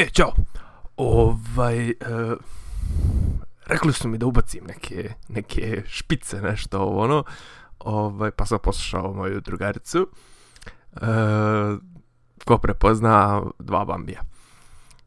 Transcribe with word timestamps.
E, 0.00 0.08
čao. 0.12 0.32
Ovaj, 0.96 1.88
e, 1.88 1.94
rekli 3.66 3.92
su 3.92 4.08
mi 4.08 4.18
da 4.18 4.26
ubacim 4.26 4.64
neke, 4.64 5.12
neke 5.28 5.82
špice, 5.86 6.40
nešto 6.42 6.78
ovo, 6.78 7.02
ono. 7.02 7.24
Ovaj, 7.78 8.30
pa 8.30 8.46
sam 8.46 8.58
poslušao 8.62 9.12
moju 9.12 9.40
drugaricu. 9.40 10.08
E, 10.96 11.06
ko 12.44 12.58
prepozna 12.58 13.42
dva 13.58 13.84
bambija. 13.84 14.20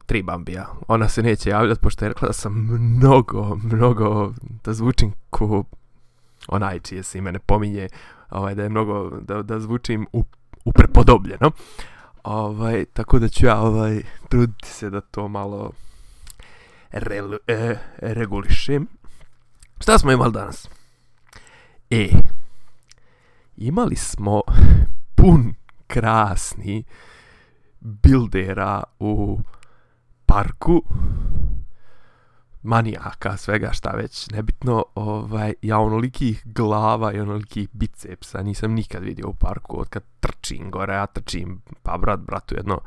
Tri 0.06 0.22
bambija. 0.22 0.66
Ona 0.88 1.08
se 1.08 1.22
neće 1.22 1.50
javljati, 1.50 1.80
pošto 1.80 2.04
je 2.04 2.08
rekla 2.08 2.26
da 2.26 2.32
sam 2.32 2.52
mnogo, 2.52 3.56
mnogo, 3.62 4.32
da 4.64 4.72
zvučim 4.72 5.12
ko 5.30 5.64
onaj 6.48 6.80
čije 6.80 7.02
se 7.02 7.18
ime 7.18 7.32
ne 7.32 7.38
pominje, 7.38 7.88
ovaj, 8.30 8.54
da 8.54 8.62
je 8.62 8.68
mnogo, 8.68 9.10
da, 9.20 9.42
da 9.42 9.60
zvučim 9.60 10.06
u, 10.12 10.24
uprepodobljeno. 10.64 11.50
Ovaj, 12.24 12.84
tako 12.84 13.18
da 13.18 13.28
ću 13.28 13.46
ja 13.46 13.60
ovaj, 13.60 14.02
truditi 14.28 14.68
se 14.68 14.90
da 14.90 15.00
to 15.00 15.28
malo 15.28 15.72
re, 16.90 17.20
e, 17.46 17.76
regulišem. 17.98 18.86
Šta 19.80 19.98
smo 19.98 20.12
imali 20.12 20.32
danas? 20.32 20.68
E, 21.90 22.08
imali 23.56 23.96
smo 23.96 24.42
pun 25.16 25.54
krasni 25.86 26.84
bildera 27.80 28.82
u 28.98 29.40
parku 30.26 30.82
manijaka, 32.64 33.36
svega 33.36 33.72
šta 33.72 33.90
već, 33.90 34.30
nebitno, 34.30 34.84
ovaj, 34.94 35.54
ja 35.62 35.78
onolikih 35.78 36.42
glava 36.44 37.12
i 37.12 37.20
onolikih 37.20 37.68
bicepsa 37.72 38.42
nisam 38.42 38.72
nikad 38.72 39.02
vidio 39.02 39.28
u 39.28 39.34
parku, 39.34 39.80
od 39.80 39.88
kad 39.88 40.02
trčim 40.20 40.70
gore, 40.70 40.94
ja 40.94 41.06
trčim, 41.06 41.62
pa 41.82 41.98
brat, 41.98 42.20
bratu, 42.20 42.54
jedno 42.54 42.80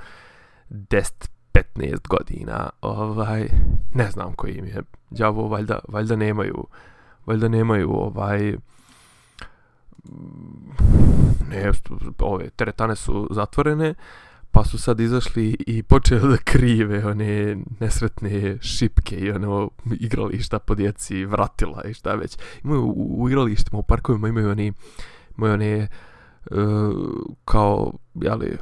10-15 0.69 2.07
godina, 2.09 2.69
ovaj, 2.81 3.49
ne 3.93 4.11
znam 4.11 4.33
koji 4.33 4.53
im 4.53 4.65
je, 4.65 4.81
djavo, 5.09 5.47
valjda, 5.47 5.79
valjda 5.87 6.15
nemaju, 6.15 6.67
valjda 7.25 7.47
nemaju, 7.47 7.91
ovaj, 7.91 8.55
ne, 11.49 11.71
ove, 12.19 12.49
teretane 12.49 12.95
su 12.95 13.27
zatvorene, 13.31 13.93
pa 14.57 14.63
su 14.63 14.77
sad 14.77 14.99
izašli 14.99 15.57
i 15.67 15.83
počeli 15.83 16.29
da 16.29 16.37
krive 16.37 17.05
one 17.05 17.57
nesretne 17.79 18.57
šipke 18.61 19.15
i 19.15 19.31
ono 19.31 19.69
igrališta 19.99 20.59
po 20.59 20.75
djeci, 20.75 21.25
vratila 21.25 21.83
i 21.83 21.93
šta 21.93 22.13
već. 22.13 22.37
Imaju 22.63 22.81
u, 22.83 23.23
u 23.23 23.29
igralištima, 23.29 23.79
u 23.79 23.83
parkovima 23.83 24.27
imaju 24.27 24.49
oni, 24.49 24.73
imaju 25.37 25.53
one 25.53 25.87
uh, 26.51 26.57
kao, 27.45 27.93
jeli, 28.15 28.57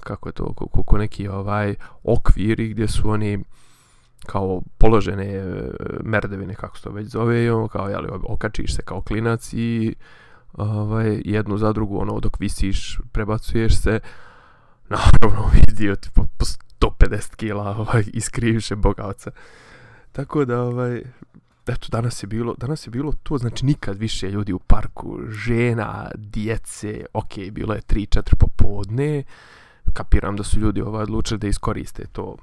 kako 0.00 0.28
je 0.28 0.32
to, 0.32 0.54
kako 0.74 0.98
neki 0.98 1.28
ovaj 1.28 1.74
okviri 2.02 2.68
gdje 2.68 2.88
su 2.88 3.10
oni 3.10 3.44
kao 4.26 4.62
položene 4.78 5.26
e, 5.26 5.70
merdevine, 6.04 6.54
kako 6.54 6.76
se 6.76 6.84
to 6.84 6.90
već 6.90 7.06
zove, 7.06 7.44
i 7.44 7.50
ono, 7.50 7.68
kao, 7.68 7.88
jeli, 7.88 8.08
okačiš 8.28 8.74
se 8.74 8.82
kao 8.82 9.02
klinac 9.02 9.52
i 9.52 9.94
ovaj, 10.52 11.22
jednu 11.24 11.58
za 11.58 11.72
drugu, 11.72 11.98
ono, 11.98 12.20
dok 12.20 12.40
visiš, 12.40 13.00
prebacuješ 13.12 13.76
se, 13.76 14.00
naravno 14.90 15.50
vidio 15.66 15.96
tipo 15.96 16.26
po 16.36 16.44
150 16.80 17.36
kila 17.36 17.76
ovaj, 17.78 18.04
iskrivše 18.12 18.76
bogavca. 18.76 19.30
Tako 20.12 20.44
da, 20.44 20.60
ovaj, 20.60 21.02
eto, 21.66 21.86
danas 21.90 22.22
je 22.22 22.26
bilo, 22.26 22.54
danas 22.58 22.86
je 22.86 22.90
bilo 22.90 23.12
to, 23.22 23.38
znači 23.38 23.66
nikad 23.66 23.98
više 23.98 24.30
ljudi 24.30 24.52
u 24.52 24.58
parku, 24.58 25.18
žena, 25.28 26.10
djece, 26.14 27.04
ok, 27.12 27.34
bilo 27.52 27.74
je 27.74 27.80
3-4 27.80 28.34
popodne, 28.34 29.22
kapiram 29.92 30.36
da 30.36 30.44
su 30.44 30.60
ljudi 30.60 30.80
ovaj 30.80 31.02
odlučili 31.02 31.38
da 31.38 31.46
iskoriste 31.46 32.06
to, 32.12 32.36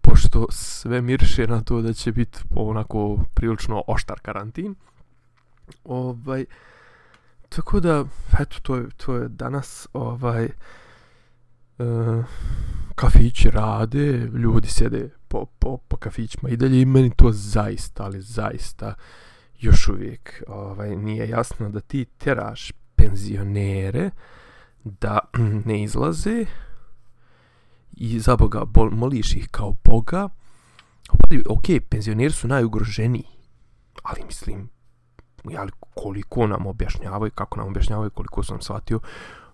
pošto 0.00 0.46
sve 0.50 1.00
mirše 1.00 1.46
na 1.46 1.60
to 1.60 1.82
da 1.82 1.92
će 1.92 2.12
biti 2.12 2.38
onako 2.50 3.18
prilično 3.34 3.82
oštar 3.86 4.20
karantin. 4.20 4.74
Ovaj, 5.84 6.44
tako 7.48 7.80
da, 7.80 8.04
eto, 8.40 8.56
to 8.62 8.76
je, 8.76 8.86
to 8.96 9.16
je 9.16 9.28
danas, 9.28 9.88
ovaj, 9.92 10.48
e, 11.78 11.84
kafići 12.94 13.50
rade, 13.50 14.12
ljudi 14.34 14.68
sjede 14.68 15.10
po, 15.28 15.46
po, 15.58 15.76
po 15.76 15.96
kafićima 15.96 16.48
i 16.48 16.56
dalje 16.56 16.80
i 16.80 16.84
meni 16.84 17.10
to 17.16 17.32
zaista, 17.32 18.04
ali 18.04 18.20
zaista 18.20 18.94
još 19.58 19.88
uvijek 19.88 20.42
ovaj, 20.48 20.96
nije 20.96 21.28
jasno 21.28 21.68
da 21.68 21.80
ti 21.80 22.04
teraš 22.04 22.72
penzionere 22.96 24.10
da 24.84 25.18
ne 25.66 25.82
izlaze 25.82 26.44
i 27.92 28.20
za 28.20 28.36
Boga 28.36 28.64
bol, 28.64 28.90
moliš 28.90 29.34
ih 29.34 29.48
kao 29.50 29.74
Boga. 29.84 30.28
Ok, 31.48 31.64
penzioneri 31.88 32.32
su 32.32 32.48
najugroženiji, 32.48 33.26
ali 34.02 34.24
mislim, 34.26 34.68
jali, 35.50 35.70
koliko 35.94 36.46
nam 36.46 36.66
objašnjavaju, 36.66 37.32
kako 37.34 37.58
nam 37.58 37.68
objašnjavaju, 37.68 38.10
koliko 38.10 38.42
sam 38.42 38.60
shvatio, 38.60 39.00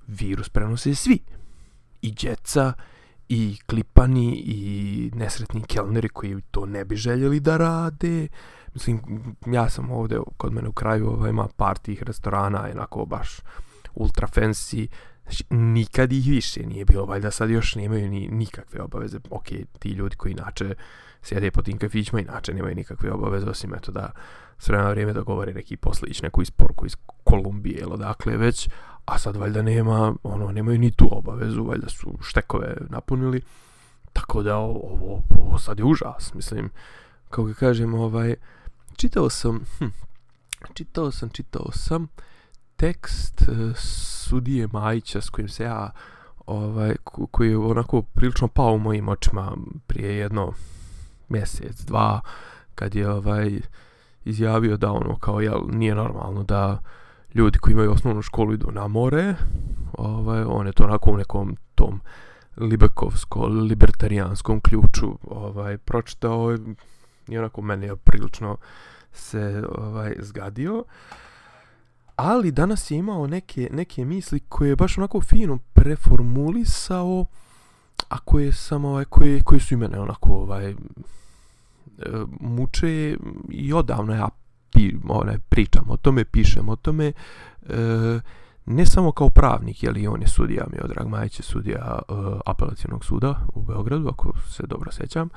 virus 0.06 0.48
prenose 0.48 0.94
svi 0.94 1.18
i 2.04 2.12
djeca 2.12 2.72
i 3.28 3.56
klipani 3.66 4.34
i 4.36 5.10
nesretni 5.14 5.62
kelneri 5.62 6.08
koji 6.08 6.40
to 6.50 6.66
ne 6.66 6.84
bi 6.84 6.96
željeli 6.96 7.40
da 7.40 7.56
rade. 7.56 8.28
Mislim, 8.74 9.00
ja 9.46 9.70
sam 9.70 9.90
ovdje 9.90 10.18
kod 10.36 10.52
mene 10.52 10.68
u 10.68 10.72
kraju 10.72 11.08
ovaj, 11.08 11.30
ima 11.30 11.48
par 11.56 11.78
tih 11.78 12.02
restorana, 12.02 12.66
jednako 12.66 13.04
baš 13.04 13.40
ultra 13.94 14.26
fancy. 14.26 14.88
Znači, 15.22 15.44
nikad 15.50 16.12
ih 16.12 16.26
više 16.28 16.66
nije 16.66 16.84
bilo, 16.84 17.04
valjda 17.04 17.30
sad 17.30 17.50
još 17.50 17.74
nemaju 17.74 18.08
ni, 18.08 18.28
nikakve 18.28 18.82
obaveze. 18.82 19.18
Ok, 19.30 19.46
ti 19.78 19.88
ljudi 19.88 20.16
koji 20.16 20.32
inače 20.32 20.74
sjede 21.22 21.50
po 21.50 21.62
tim 21.62 21.78
kafićima, 21.78 22.20
inače 22.20 22.54
nemaju 22.54 22.74
nikakve 22.74 23.12
obaveze, 23.12 23.46
osim 23.46 23.74
eto 23.74 23.92
da 23.92 24.10
s 24.58 24.68
vremena 24.68 24.90
vrijeme 24.90 25.12
dogovore 25.12 25.54
neki 25.54 25.76
poslić, 25.76 26.22
neku 26.22 26.42
isporku 26.42 26.86
iz 26.86 26.96
Kolumbije 27.24 27.78
ili 27.80 27.92
odakle 27.92 28.36
već, 28.36 28.68
a 29.04 29.18
sad 29.18 29.36
valjda 29.36 29.62
nema, 29.62 30.14
ono, 30.22 30.52
nemaju 30.52 30.78
ni 30.78 30.90
tu 30.90 31.08
obavezu, 31.10 31.64
valjda 31.64 31.88
su 31.88 32.18
štekove 32.22 32.76
napunili, 32.88 33.40
tako 34.12 34.42
da 34.42 34.56
ovo, 34.56 35.22
ovo 35.30 35.58
sad 35.58 35.78
je 35.78 35.84
užas, 35.84 36.34
mislim, 36.34 36.70
kao 37.30 37.44
ga 37.44 37.54
kažem, 37.54 37.94
ovaj, 37.94 38.34
čitao 38.96 39.30
sam, 39.30 39.60
hm, 39.78 39.86
čitao 40.74 41.10
sam, 41.10 41.28
čitao 41.28 41.72
sam 41.72 42.08
tekst 42.76 43.42
uh, 43.48 43.76
sudije 43.76 44.68
Majića 44.72 45.20
s 45.20 45.30
kojim 45.30 45.48
se 45.48 45.64
ja, 45.64 45.90
ovaj, 46.46 46.94
koji 47.04 47.50
je 47.50 47.58
onako 47.58 48.02
prilično 48.02 48.48
pao 48.48 48.72
u 48.72 48.78
mojim 48.78 49.08
očima 49.08 49.52
prije 49.86 50.16
jedno 50.16 50.52
mjesec, 51.28 51.80
dva, 51.80 52.20
kad 52.74 52.94
je 52.94 53.10
ovaj 53.10 53.60
izjavio 54.24 54.76
da 54.76 54.92
ono 54.92 55.18
kao 55.18 55.40
jel 55.40 55.60
nije 55.72 55.94
normalno 55.94 56.42
da 56.42 56.78
ljudi 57.34 57.58
koji 57.58 57.72
imaju 57.72 57.92
osnovnu 57.92 58.22
školu 58.22 58.52
idu 58.52 58.70
na 58.70 58.88
more, 58.88 59.34
ovaj, 59.92 60.42
on 60.42 60.66
je 60.66 60.72
to 60.72 60.84
onako 60.84 61.10
u 61.10 61.16
nekom 61.16 61.56
tom 61.74 62.00
libekovsko, 62.56 63.46
libertarijanskom 63.46 64.60
ključu 64.60 65.18
ovaj, 65.24 65.78
pročitao 65.78 66.56
i 67.28 67.38
onako 67.38 67.62
meni 67.62 67.86
je 67.86 67.96
prilično 67.96 68.56
se 69.12 69.64
ovaj, 69.78 70.14
zgadio. 70.18 70.84
Ali 72.16 72.52
danas 72.52 72.90
je 72.90 72.98
imao 72.98 73.26
neke, 73.26 73.68
neke 73.72 74.04
misli 74.04 74.40
koje 74.40 74.68
je 74.68 74.76
baš 74.76 74.98
onako 74.98 75.20
fino 75.20 75.58
preformulisao, 75.72 77.24
a 78.08 78.18
koje 78.18 78.52
sam 78.52 78.84
ovaj, 78.84 79.04
koje, 79.04 79.40
koje 79.40 79.60
su 79.60 79.74
imene 79.74 80.00
onako 80.00 80.30
ovaj, 80.30 80.70
e, 80.70 80.74
muče 82.40 83.16
i 83.50 83.72
odavno 83.72 84.14
ja 84.14 84.28
pi, 84.74 84.96
onaj, 85.08 85.38
pričam 85.38 85.84
o 85.88 85.96
tome, 85.96 86.24
pišem 86.24 86.68
o 86.68 86.76
tome, 86.76 87.12
e, 87.68 88.20
ne 88.66 88.86
samo 88.86 89.12
kao 89.12 89.28
pravnik, 89.28 89.82
jer 89.82 90.08
on 90.08 90.22
je 90.22 90.28
sudija, 90.28 90.66
mi 90.70 90.76
je 90.76 90.84
Odrag 90.84 91.08
Majić 91.08 91.38
je 91.38 91.42
sudija 91.42 91.98
e, 91.98 92.12
apelacijonog 92.46 93.04
suda 93.04 93.46
u 93.54 93.62
Beogradu, 93.62 94.08
ako 94.08 94.32
se 94.50 94.62
dobro 94.66 94.92
sećam, 94.92 95.28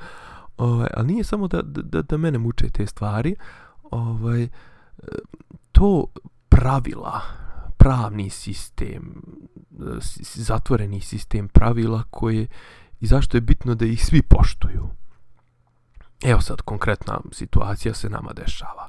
ovaj, 0.56 0.88
ali 0.96 1.06
nije 1.06 1.24
samo 1.24 1.48
da, 1.48 1.62
da, 1.62 2.02
da 2.02 2.16
mene 2.16 2.38
muče 2.38 2.68
te 2.68 2.86
stvari, 2.86 3.36
ovaj, 3.90 4.42
e, 4.42 4.48
to 5.72 6.06
pravila, 6.48 7.20
pravni 7.76 8.30
sistem, 8.30 9.22
e, 9.80 9.98
zatvoreni 10.34 11.00
sistem 11.00 11.48
pravila 11.48 12.02
koje 12.10 12.46
i 13.00 13.06
zašto 13.06 13.36
je 13.36 13.40
bitno 13.40 13.74
da 13.74 13.84
ih 13.84 14.04
svi 14.04 14.22
poštuju. 14.22 14.88
Evo 16.24 16.40
sad, 16.40 16.60
konkretna 16.62 17.20
situacija 17.32 17.94
se 17.94 18.10
nama 18.10 18.32
dešava 18.32 18.88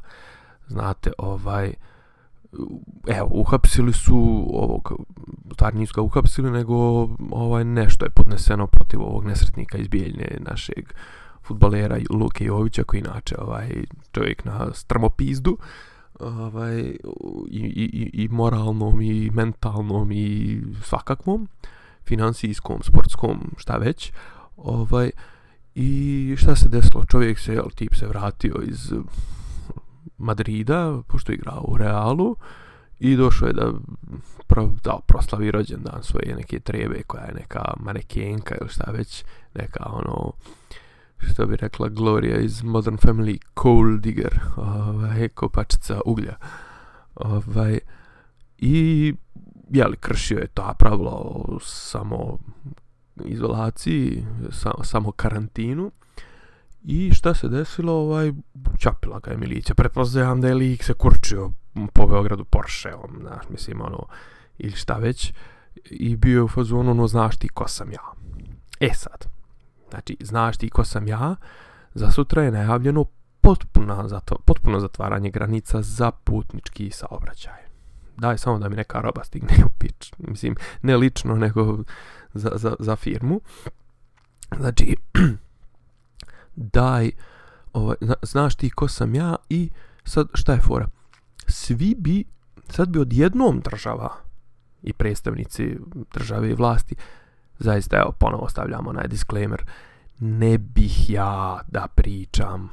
znate, 0.70 1.12
ovaj, 1.18 1.74
evo, 3.08 3.30
uhapsili 3.32 3.94
su 3.94 4.48
ovog, 4.54 4.94
stvar 5.54 5.76
nisu 5.76 5.94
ga 5.96 6.02
uhapsili, 6.02 6.52
nego 6.52 6.76
ovaj, 7.32 7.64
nešto 7.64 8.06
je 8.06 8.10
podneseno 8.10 8.68
protiv 8.68 9.02
ovog 9.02 9.26
nesretnika 9.26 9.78
iz 9.78 9.88
Bijeljne, 9.88 10.38
našeg 10.40 10.94
futbalera 11.44 11.98
Luke 12.10 12.46
Jovića, 12.46 12.84
koji 12.84 13.00
inače 13.00 13.36
ovaj, 13.38 13.70
čovjek 14.12 14.46
na 14.46 14.74
strmopizdu, 14.74 15.58
ovaj, 16.20 16.80
i, 17.50 17.62
i, 17.76 18.10
i 18.14 18.28
moralnom, 18.28 19.02
i 19.02 19.32
mentalnom, 19.34 20.12
i 20.12 20.62
svakakvom, 20.84 21.48
finansijskom, 22.06 22.80
sportskom, 22.84 23.52
šta 23.58 23.78
već, 23.78 24.12
ovaj, 24.58 25.12
I 25.76 26.36
šta 26.38 26.56
se 26.56 26.70
desilo? 26.70 27.04
Čovjek 27.06 27.40
se, 27.40 27.54
jel, 27.54 27.70
tip 27.76 27.96
se 27.96 28.08
vratio 28.08 28.56
iz 28.68 28.94
Madrida, 30.18 31.02
pošto 31.08 31.32
je 31.32 31.36
igrao 31.36 31.66
u 31.68 31.78
Realu, 31.78 32.36
i 33.00 33.16
došao 33.16 33.48
je 33.48 33.54
da, 33.54 33.72
pro, 34.48 34.70
da 34.84 35.00
proslavi 35.08 35.52
rođendan 35.52 36.04
svoje 36.04 36.36
neke 36.36 36.60
trebe 36.60 37.04
koja 37.08 37.24
je 37.24 37.34
neka 37.34 37.74
manekenka 37.80 38.56
ili 38.62 38.70
šta 38.70 38.92
već, 38.92 39.24
neka 39.56 39.86
ono, 39.86 40.32
što 41.18 41.46
bi 41.46 41.56
rekla 41.56 41.90
Gloria 41.90 42.40
iz 42.40 42.64
Modern 42.64 42.98
Family, 42.98 43.38
coal 43.62 44.00
digger, 44.00 44.40
ovaj, 44.56 45.30
kopačica 45.30 46.02
uglja. 46.06 46.36
Ovaj, 47.16 47.80
I, 48.58 49.14
jeli, 49.70 49.98
kršio 49.98 50.38
je 50.38 50.48
ta 50.48 50.74
pravila 50.80 51.12
o 51.12 51.60
samo 51.62 52.38
izolaciji, 53.26 54.26
sa, 54.52 54.72
samo 54.84 55.12
karantinu. 55.12 55.92
I 56.84 57.14
šta 57.14 57.34
se 57.34 57.48
desilo, 57.48 57.94
ovaj, 57.94 58.34
čapila 58.78 59.20
ga 59.20 59.32
je 59.32 59.38
milicija. 59.38 59.76
Pretpostavljam 59.76 60.42
da 60.42 60.48
je 60.48 60.54
lik 60.54 60.84
se 60.84 60.94
kurčio 60.94 61.52
po 61.94 62.08
Beogradu 62.08 62.46
Porscheom, 62.46 63.18
znaš, 63.22 63.50
mislim, 63.50 63.82
ono, 63.82 64.06
ili 64.58 64.72
šta 64.72 64.98
već. 64.98 65.34
I 65.86 66.16
bio 66.16 66.38
je 66.38 66.44
u 66.44 66.48
fazonu, 66.48 66.92
ono, 66.92 67.08
znaš 67.08 67.38
ti 67.38 67.48
ko 67.50 67.68
sam 67.68 67.92
ja. 67.92 68.14
E 68.80 68.94
sad, 68.94 69.28
znači, 69.90 70.18
znaš 70.20 70.58
ti 70.58 70.70
ko 70.70 70.84
sam 70.84 71.08
ja, 71.08 71.36
za 71.94 72.12
sutra 72.12 72.44
je 72.44 72.52
najavljeno 72.52 73.06
potpuno, 73.42 74.08
zato, 74.08 74.36
potpuno 74.46 74.80
zatvaranje 74.80 75.30
granica 75.30 75.82
za 75.82 76.12
putnički 76.12 76.92
saobraćaj. 76.92 77.70
Daj 78.18 78.38
samo 78.38 78.60
da 78.60 78.70
mi 78.70 78.76
neka 78.76 79.02
roba 79.02 79.24
stigne 79.24 79.56
u 79.66 79.70
pič. 79.80 80.14
Mislim, 80.18 80.56
ne 80.82 80.98
lično, 80.98 81.36
nego 81.36 81.78
za, 82.34 82.52
za, 82.56 82.76
za 82.80 82.96
firmu. 82.96 83.42
Znači, 84.58 84.96
daj, 86.60 87.12
ovaj, 87.74 87.96
znaš 88.22 88.56
ti 88.56 88.70
ko 88.70 88.88
sam 88.88 89.16
ja 89.16 89.36
i 89.50 89.70
sad 90.04 90.28
šta 90.34 90.54
je 90.54 90.62
fora? 90.62 90.88
Svi 91.48 91.96
bi, 91.98 92.24
sad 92.70 92.90
bi 92.90 93.00
odjednom 93.00 93.60
država 93.60 94.10
i 94.84 94.94
predstavnici 94.94 95.78
države 96.14 96.50
i 96.50 96.54
vlasti, 96.54 96.96
zaista 97.60 97.98
evo 97.98 98.12
ponovo 98.12 98.50
stavljamo 98.50 98.90
onaj 98.90 99.08
disclaimer, 99.08 99.66
ne 100.20 100.58
bih 100.58 101.10
ja 101.10 101.60
da 101.68 101.88
pričam 101.96 102.70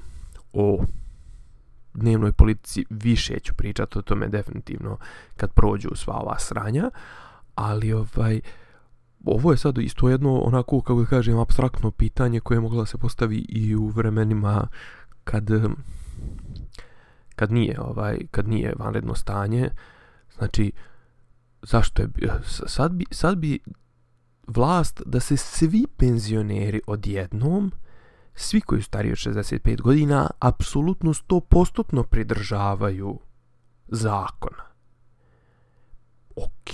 o 0.53 0.85
dnevnoj 1.95 2.33
politici, 2.33 2.85
više 2.91 3.39
ću 3.41 3.55
pričati 3.55 3.99
o 3.99 4.03
tome 4.03 4.29
definitivno 4.29 4.99
kad 5.37 5.53
prođu 5.53 5.89
sva 5.95 6.15
ova 6.15 6.39
sranja, 6.39 6.91
ali 7.55 7.93
ovaj, 7.93 8.41
ovo 9.27 9.51
je 9.51 9.57
sad 9.57 9.79
isto 9.79 10.09
jedno 10.09 10.39
onako 10.39 10.81
kako 10.81 11.01
da 11.01 11.07
kažem 11.07 11.39
abstraktno 11.39 11.91
pitanje 11.91 12.41
koje 12.41 12.57
je 12.57 12.61
moglo 12.61 12.81
da 12.83 12.87
se 12.87 12.99
postavi 12.99 13.47
i 13.49 13.77
u 13.77 13.87
vremenima 13.87 14.69
kad 15.25 15.51
kad 17.37 17.53
nije 17.53 17.81
ovaj 17.81 18.19
kad 18.31 18.49
nije 18.49 18.75
vanredno 18.79 19.15
stanje. 19.15 19.71
Znači 20.37 20.73
zašto 21.63 22.03
je 22.03 22.09
eh, 22.23 22.29
sad 22.67 22.93
bi 22.93 23.05
sad 23.11 23.39
bi 23.39 23.59
vlast 24.47 25.03
da 25.07 25.21
se 25.21 25.37
svi 25.37 25.87
penzioneri 25.97 26.81
odjednom 26.87 27.73
svi 28.35 28.61
koji 28.61 28.83
su 28.83 28.87
stariji 28.87 29.13
od 29.13 29.19
65 29.19 29.81
godina 29.81 30.31
apsolutno 30.39 31.15
100% 31.15 32.03
pridržavaju 32.03 33.19
zakona 33.89 34.66
ok, 36.37 36.73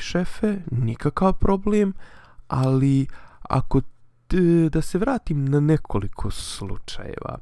šefe, 0.00 0.56
nikakav 0.70 1.32
problem, 1.32 1.94
ali 2.48 3.06
ako 3.42 3.80
t, 4.26 4.36
da 4.72 4.82
se 4.82 4.98
vratim 4.98 5.44
na 5.44 5.60
nekoliko 5.60 6.30
slučajeva, 6.30 7.38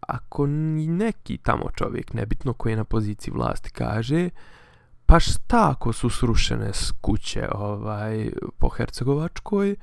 ako 0.00 0.46
neki 0.46 1.38
tamo 1.38 1.70
čovjek, 1.74 2.12
nebitno 2.12 2.52
koji 2.52 2.72
je 2.72 2.76
na 2.76 2.84
poziciji 2.84 3.34
vlasti, 3.34 3.70
kaže, 3.70 4.30
pa 5.06 5.20
šta 5.20 5.70
ako 5.70 5.92
su 5.92 6.10
srušene 6.10 6.70
kuće 7.00 7.48
ovaj, 7.52 8.30
po 8.58 8.68
Hercegovačkoj, 8.68 9.70
e, 9.70 9.76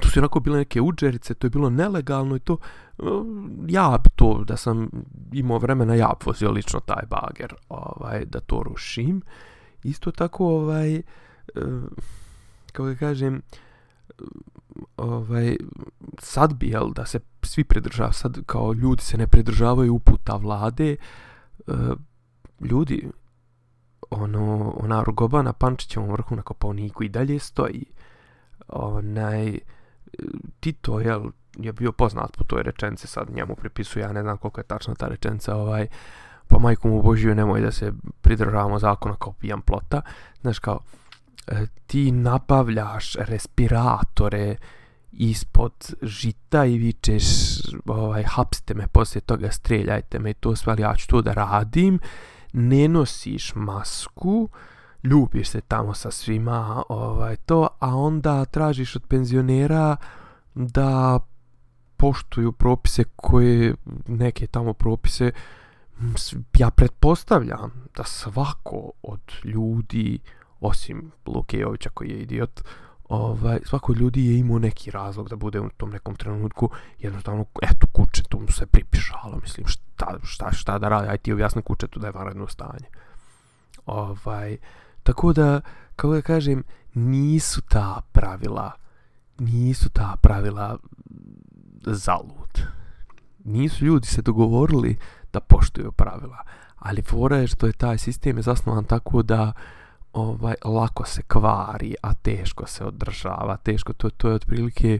tu 0.00 0.10
su 0.10 0.20
onako 0.20 0.40
bile 0.40 0.58
neke 0.58 0.80
uđerice, 0.80 1.34
to 1.34 1.46
je 1.46 1.50
bilo 1.50 1.70
nelegalno 1.70 2.36
i 2.36 2.40
to, 2.40 2.56
um, 2.98 3.66
ja 3.68 3.98
bi 4.04 4.10
to, 4.16 4.44
da 4.44 4.56
sam 4.56 4.88
imao 5.32 5.58
vremena, 5.58 5.94
ja 5.94 6.12
bi 6.20 6.24
vozio 6.26 6.50
lično 6.50 6.80
taj 6.80 7.02
bager, 7.10 7.54
ovaj, 7.68 8.24
da 8.24 8.40
to 8.40 8.62
rušim. 8.62 9.22
Isto 9.82 10.10
tako, 10.10 10.46
ovaj, 10.46 11.02
um, 11.54 11.90
kako 12.66 12.88
da 12.88 12.94
kažem, 12.94 13.42
ovaj, 14.96 15.56
sad 16.18 16.54
bi, 16.54 16.68
jel, 16.68 16.92
da 16.92 17.06
se 17.06 17.20
svi 17.42 17.64
pridržavaju, 17.64 18.12
sad 18.12 18.44
kao 18.46 18.72
ljudi 18.72 19.02
se 19.02 19.18
ne 19.18 19.26
pridržavaju 19.26 19.94
uputa 19.94 20.36
vlade, 20.36 20.96
um, 21.66 21.98
ljudi, 22.60 23.10
ono, 24.10 24.70
ona 24.70 25.02
rogoba 25.02 25.42
na 25.42 25.52
Pančićevom 25.52 26.10
vrhu 26.10 26.36
na 26.36 26.42
Koponiku 26.42 27.04
i 27.04 27.08
dalje 27.08 27.38
stoji, 27.38 27.84
onaj, 28.68 29.58
Tito, 30.60 31.00
jel, 31.00 31.22
je 31.56 31.72
bio 31.72 31.92
poznat 31.92 32.36
po 32.36 32.44
toj 32.44 32.62
rečenci, 32.62 33.06
sad 33.06 33.30
njemu 33.30 33.54
pripisuje, 33.54 34.02
ja 34.02 34.12
ne 34.12 34.22
znam 34.22 34.36
koliko 34.36 34.60
je 34.60 34.64
tačna 34.64 34.94
ta 34.94 35.08
rečenca, 35.08 35.56
ovaj, 35.56 35.86
pa 36.48 36.58
majku 36.58 36.88
mu 36.88 37.02
Božiju 37.02 37.34
nemoj 37.34 37.60
da 37.60 37.72
se 37.72 37.92
pridržavamo 38.20 38.78
zakona 38.78 39.16
kao 39.16 39.32
pijan 39.32 39.62
plota, 39.62 40.02
znaš 40.40 40.58
kao, 40.58 40.80
e, 41.46 41.66
ti 41.86 42.12
nabavljaš 42.12 43.14
respiratore 43.14 44.56
ispod 45.12 45.94
žita 46.02 46.64
i 46.64 46.78
vičeš, 46.78 47.24
ovaj, 47.86 48.22
hapste 48.22 48.74
me, 48.74 48.86
poslije 48.86 49.20
toga 49.20 49.50
streljajte 49.50 50.18
me 50.18 50.30
i 50.30 50.34
to 50.34 50.56
sve, 50.56 50.72
ali 50.72 50.82
ja 50.82 50.94
ću 50.96 51.08
to 51.08 51.22
da 51.22 51.32
radim, 51.32 51.98
ne 52.52 52.88
nosiš 52.88 53.54
masku, 53.54 54.48
ljubiš 55.02 55.48
se 55.48 55.60
tamo 55.60 55.94
sa 55.94 56.10
svima, 56.10 56.82
ovaj, 56.88 57.36
to, 57.36 57.68
a 57.78 57.96
onda 57.96 58.44
tražiš 58.44 58.96
od 58.96 59.02
penzionera 59.08 59.96
da 60.54 61.20
poštuju 61.96 62.52
propise 62.52 63.04
koje, 63.16 63.74
neke 64.06 64.46
tamo 64.46 64.72
propise, 64.72 65.32
ja 66.58 66.70
pretpostavljam 66.70 67.72
da 67.96 68.04
svako 68.04 68.90
od 69.02 69.20
ljudi, 69.44 70.18
osim 70.60 71.12
Lukejovića 71.26 71.90
koji 71.94 72.08
je 72.08 72.18
idiot, 72.18 72.62
ovaj, 73.08 73.58
svako 73.64 73.92
od 73.92 73.98
ljudi 73.98 74.26
je 74.26 74.38
imao 74.38 74.58
neki 74.58 74.90
razlog 74.90 75.28
da 75.28 75.36
bude 75.36 75.60
u 75.60 75.68
tom 75.76 75.90
nekom 75.90 76.16
trenutku 76.16 76.70
jednostavno, 76.98 77.44
eto, 77.62 77.86
kuće, 77.92 78.22
tu 78.22 78.40
mu 78.40 78.48
se 78.48 78.66
pripišalo, 78.66 79.38
mislim, 79.42 79.66
šta, 79.66 80.18
šta, 80.22 80.52
šta 80.52 80.78
da 80.78 80.88
radi, 80.88 81.08
aj 81.08 81.18
ti 81.18 81.32
objasni 81.32 81.62
kuće 81.62 81.86
tu 81.86 82.00
da 82.00 82.06
je 82.06 82.12
vanredno 82.12 82.48
stanje. 82.48 82.86
Ovaj, 83.86 84.56
tako 85.02 85.32
da, 85.32 85.60
kako 85.96 86.14
da 86.14 86.22
kažem, 86.22 86.64
nisu 86.94 87.60
ta 87.60 88.02
pravila, 88.12 88.72
nisu 89.38 89.90
ta 89.90 90.16
pravila 90.22 90.78
zalud. 91.86 92.62
Nisu 93.44 93.84
ljudi 93.84 94.06
se 94.06 94.22
dogovorili 94.22 94.96
da 95.32 95.40
poštuju 95.40 95.92
pravila, 95.92 96.38
ali 96.76 97.02
fora 97.02 97.36
je 97.36 97.46
što 97.46 97.66
je 97.66 97.72
taj 97.72 97.98
sistem 97.98 98.36
je 98.36 98.42
zasnovan 98.42 98.84
tako 98.84 99.22
da 99.22 99.52
ovaj 100.12 100.54
lako 100.64 101.04
se 101.06 101.22
kvari, 101.22 101.94
a 102.02 102.14
teško 102.14 102.66
se 102.66 102.84
održava, 102.84 103.56
teško 103.56 103.92
to 103.92 104.10
to 104.10 104.28
je 104.28 104.34
otprilike 104.34 104.98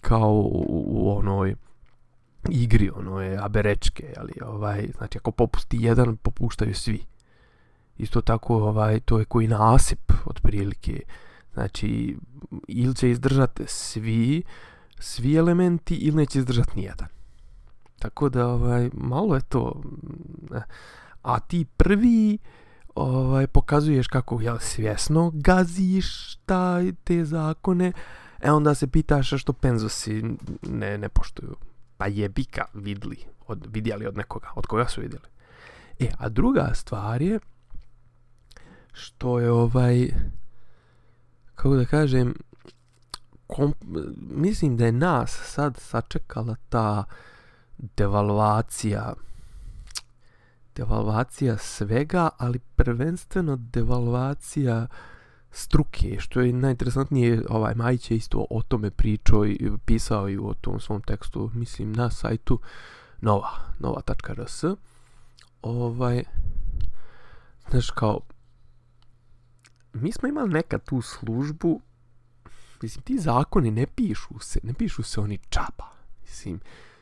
kao 0.00 0.32
u, 0.32 0.84
u 0.86 1.16
onoj 1.18 1.54
igri 2.48 2.90
ono 2.90 3.20
je 3.20 3.38
aberečke, 3.38 4.14
ali 4.16 4.32
ovaj 4.46 4.88
znači 4.96 5.18
ako 5.18 5.30
popusti 5.30 5.76
jedan, 5.80 6.16
popuštaju 6.16 6.74
svi. 6.74 7.04
Isto 8.00 8.20
tako 8.20 8.56
ovaj 8.56 9.00
to 9.00 9.18
je 9.18 9.24
koji 9.24 9.48
nasip 9.48 10.12
otprilike. 10.24 11.00
Znači 11.54 12.16
ili 12.68 12.94
će 12.94 13.10
izdržati 13.10 13.62
svi 13.66 14.42
svi 14.98 15.36
elementi 15.36 15.94
ili 15.94 16.16
neće 16.16 16.38
izdržati 16.38 16.70
nijedan. 16.76 17.08
Tako 17.98 18.28
da 18.28 18.46
ovaj 18.46 18.90
malo 18.92 19.34
je 19.34 19.40
to 19.40 19.82
a 21.22 21.40
ti 21.40 21.64
prvi 21.76 22.38
ovaj 22.94 23.46
pokazuješ 23.46 24.06
kako 24.06 24.40
je 24.40 24.52
svjesno 24.60 25.30
gaziš 25.34 26.36
taj 26.36 26.92
te 27.04 27.24
zakone 27.24 27.92
e 28.40 28.50
onda 28.50 28.74
se 28.74 28.86
pitaš 28.86 29.30
što 29.40 29.52
penzosi 29.52 30.22
ne 30.62 30.98
ne 30.98 31.08
poštuju 31.08 31.56
pa 31.96 32.06
je 32.06 32.28
bika 32.28 32.64
vidli 32.74 33.16
od 33.46 33.66
vidjeli 33.70 34.06
od 34.06 34.16
nekoga 34.16 34.48
od 34.54 34.66
koga 34.66 34.88
su 34.88 35.00
vidjeli 35.00 35.24
e 35.98 36.08
a 36.18 36.28
druga 36.28 36.70
stvar 36.74 37.22
je 37.22 37.38
što 38.92 39.38
je 39.38 39.50
ovaj 39.50 40.08
kako 41.54 41.76
da 41.76 41.84
kažem 41.84 42.34
komp, 43.46 43.76
mislim 44.30 44.76
da 44.76 44.86
je 44.86 44.92
nas 44.92 45.40
sad 45.44 45.76
sačekala 45.76 46.56
ta 46.68 47.04
devalvacija 47.96 49.14
devalvacija 50.76 51.58
svega, 51.58 52.28
ali 52.38 52.58
prvenstveno 52.58 53.56
devalvacija 53.56 54.86
struke, 55.50 56.16
što 56.18 56.40
je 56.40 56.52
najinteresantnije, 56.52 57.42
ovaj 57.48 57.74
Majić 57.74 58.10
je 58.10 58.16
isto 58.16 58.46
o 58.50 58.62
tome 58.62 58.90
pričao 58.90 59.46
i 59.46 59.70
pisao 59.84 60.28
i 60.28 60.38
o 60.38 60.54
tom 60.60 60.80
svom 60.80 61.02
tekstu, 61.02 61.50
mislim, 61.54 61.92
na 61.92 62.10
sajtu 62.10 62.58
nova, 63.20 63.50
nova.rs. 63.78 64.64
Ovaj, 65.62 66.24
znaš, 67.70 67.90
kao, 67.90 68.20
mi 69.92 70.12
smo 70.12 70.28
imali 70.28 70.48
nekad 70.48 70.84
tu 70.84 71.02
službu, 71.02 71.80
mislim, 72.82 73.02
ti 73.02 73.18
zakoni 73.18 73.70
ne 73.70 73.86
pišu 73.86 74.38
se, 74.40 74.60
ne 74.62 74.74
pišu 74.74 75.02
se 75.02 75.20
oni 75.20 75.38
čapa, 75.48 75.92
mislim, 76.22 76.60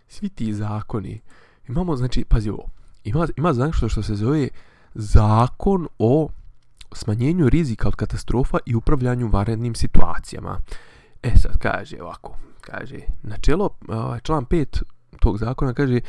svi 0.09 0.28
ti 0.28 0.54
zakoni, 0.54 1.21
imamo, 1.68 1.97
znači, 1.97 2.25
pazi 2.25 2.50
ovo, 2.50 2.71
ima, 3.04 3.28
ima 3.37 3.52
znači 3.52 3.76
što, 3.76 3.88
što 3.88 4.02
se 4.02 4.14
zove 4.14 4.49
zakon 4.95 5.88
o 5.99 6.28
smanjenju 6.92 7.49
rizika 7.49 7.88
od 7.88 7.97
katastrofa 7.97 8.59
i 8.66 8.75
upravljanju 8.75 9.28
varednim 9.28 9.75
situacijama. 9.75 10.61
E 11.23 11.30
sad 11.37 11.59
kaže 11.59 12.02
ovako, 12.02 12.37
kaže, 12.61 12.99
načelo, 13.23 13.71
ovaj, 13.88 14.21
član 14.21 14.47
5 14.47 14.83
tog 15.21 15.38
zakona 15.38 15.75
kaže, 15.75 16.00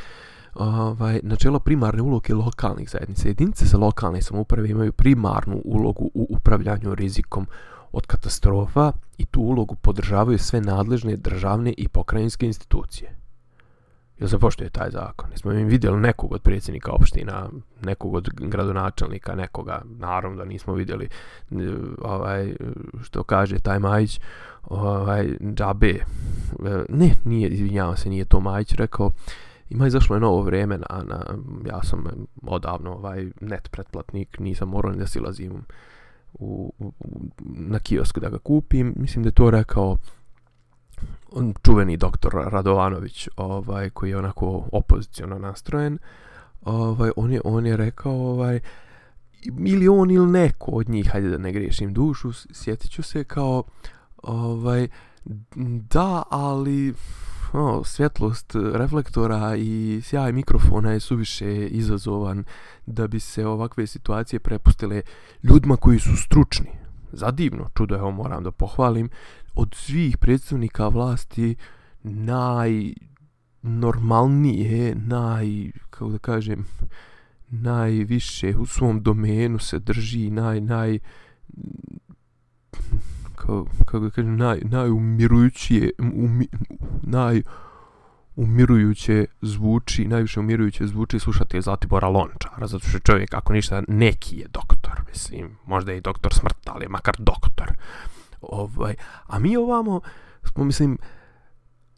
ovaj, 0.54 1.20
načelo 1.22 1.58
primarne 1.58 2.02
uloge 2.02 2.34
lokalnih 2.34 2.90
zajednica. 2.90 3.28
Jedinice 3.28 3.66
sa 3.66 3.78
lokalne 3.78 4.22
samouprave 4.22 4.68
imaju 4.68 4.92
primarnu 4.92 5.62
ulogu 5.64 6.10
u 6.14 6.26
upravljanju 6.30 6.94
rizikom 6.94 7.46
od 7.92 8.06
katastrofa 8.06 8.92
i 9.18 9.24
tu 9.24 9.40
ulogu 9.40 9.74
podržavaju 9.74 10.38
sve 10.38 10.60
nadležne 10.60 11.16
državne 11.16 11.74
i 11.76 11.88
pokrajinske 11.88 12.46
institucije. 12.46 13.20
Jel 14.18 14.28
se 14.28 14.38
poštuje 14.38 14.70
taj 14.70 14.90
zakon? 14.90 15.30
Nismo 15.30 15.52
mi 15.52 15.64
vidjeli 15.64 16.00
nekog 16.00 16.32
od 16.32 16.42
predsjednika 16.42 16.92
opština, 16.92 17.48
nekog 17.82 18.14
od 18.14 18.28
gradonačelnika, 18.28 19.34
nekoga, 19.34 19.82
naravno 19.84 20.36
da 20.36 20.44
nismo 20.44 20.74
vidjeli 20.74 21.08
ovaj, 22.02 22.54
što 23.02 23.22
kaže 23.22 23.58
taj 23.58 23.78
Majić, 23.78 24.20
ovaj, 24.62 25.36
džabe, 25.54 25.90
e, 25.90 26.04
ne, 26.88 27.14
nije, 27.24 27.48
izvinjavam 27.48 27.96
se, 27.96 28.08
nije 28.08 28.24
to 28.24 28.40
Majić 28.40 28.72
rekao, 28.72 29.10
ima 29.70 29.86
izašlo 29.86 30.16
je 30.16 30.20
novo 30.20 30.42
vrijeme 30.42 30.78
na, 30.78 31.02
na, 31.04 31.24
ja 31.66 31.82
sam 31.82 32.04
odavno 32.42 32.92
ovaj 32.92 33.26
net 33.40 33.70
pretplatnik, 33.70 34.38
nisam 34.38 34.68
morao 34.68 34.92
da 34.92 35.06
silazim 35.06 35.52
u, 36.32 36.72
u, 36.78 36.92
na 37.38 37.78
kiosk 37.78 38.18
da 38.18 38.28
ga 38.28 38.38
kupim, 38.38 38.94
mislim 38.96 39.22
da 39.22 39.28
je 39.28 39.34
to 39.34 39.50
rekao 39.50 39.96
on 41.32 41.54
čuveni 41.62 41.96
doktor 41.96 42.32
Radovanović, 42.32 43.28
ovaj 43.36 43.90
koji 43.90 44.10
je 44.10 44.18
onako 44.18 44.68
opoziciono 44.72 45.38
nastrojen, 45.38 45.98
ovaj 46.62 47.10
on 47.16 47.32
je 47.32 47.40
on 47.44 47.66
je 47.66 47.76
rekao 47.76 48.12
ovaj 48.12 48.60
milion 49.52 50.10
ili 50.10 50.26
neko 50.26 50.70
od 50.70 50.88
njih, 50.88 51.10
hajde 51.12 51.30
da 51.30 51.38
ne 51.38 51.52
grešim 51.52 51.92
dušu, 51.92 52.32
sjetiću 52.32 53.02
se 53.02 53.24
kao 53.24 53.62
ovaj 54.22 54.88
da, 55.90 56.22
ali 56.30 56.94
o, 57.52 57.84
svjetlost 57.84 58.54
reflektora 58.74 59.56
i 59.56 60.00
sjaj 60.04 60.32
mikrofona 60.32 60.92
je 60.92 61.00
suviše 61.00 61.68
izazovan 61.68 62.44
da 62.86 63.06
bi 63.06 63.20
se 63.20 63.46
ovakve 63.46 63.86
situacije 63.86 64.40
prepustile 64.40 65.02
ljudima 65.42 65.76
koji 65.76 65.98
su 65.98 66.16
stručni. 66.16 66.70
Zadivno, 67.12 67.68
čudo 67.76 67.94
je 67.94 68.02
ovo 68.02 68.10
moram 68.10 68.44
da 68.44 68.50
pohvalim, 68.50 69.10
od 69.54 69.74
svih 69.74 70.18
predstavnika 70.18 70.88
vlasti 70.88 71.56
najnormalnije, 72.02 74.94
naj, 74.94 75.70
kako 75.90 76.10
da 76.10 76.18
kažem, 76.18 76.66
najviše 77.48 78.56
u 78.56 78.66
svom 78.66 79.02
domenu 79.02 79.58
se 79.58 79.78
drži, 79.78 80.30
naj, 80.30 80.60
naj, 80.60 80.98
kao, 83.46 83.66
kako 83.78 83.98
da 83.98 84.10
kažem, 84.10 84.36
naj, 84.36 84.60
najumirujućije, 84.62 85.90
umi, 85.98 86.48
naj, 87.02 87.42
umirujuće 88.36 89.26
zvuči, 89.42 90.08
najviše 90.08 90.40
umirujuće 90.40 90.86
zvuči 90.86 91.18
slušati 91.18 91.56
je 91.56 91.62
Zlatibora 91.62 92.08
Lončara, 92.08 92.66
zato 92.66 92.88
što 92.88 92.98
čovjek, 92.98 93.34
ako 93.34 93.52
ništa, 93.52 93.82
neki 93.88 94.36
je 94.36 94.46
doktor, 94.52 95.02
mislim, 95.08 95.56
možda 95.66 95.92
je 95.92 95.98
i 95.98 96.00
doktor 96.00 96.34
smrt, 96.34 96.68
ali 96.68 96.84
je 96.84 96.88
makar 96.88 97.14
doktor. 97.18 97.72
Ovaj, 98.40 98.94
a 99.26 99.38
mi 99.38 99.56
ovamo, 99.56 100.00
smo, 100.44 100.64
mislim, 100.64 100.98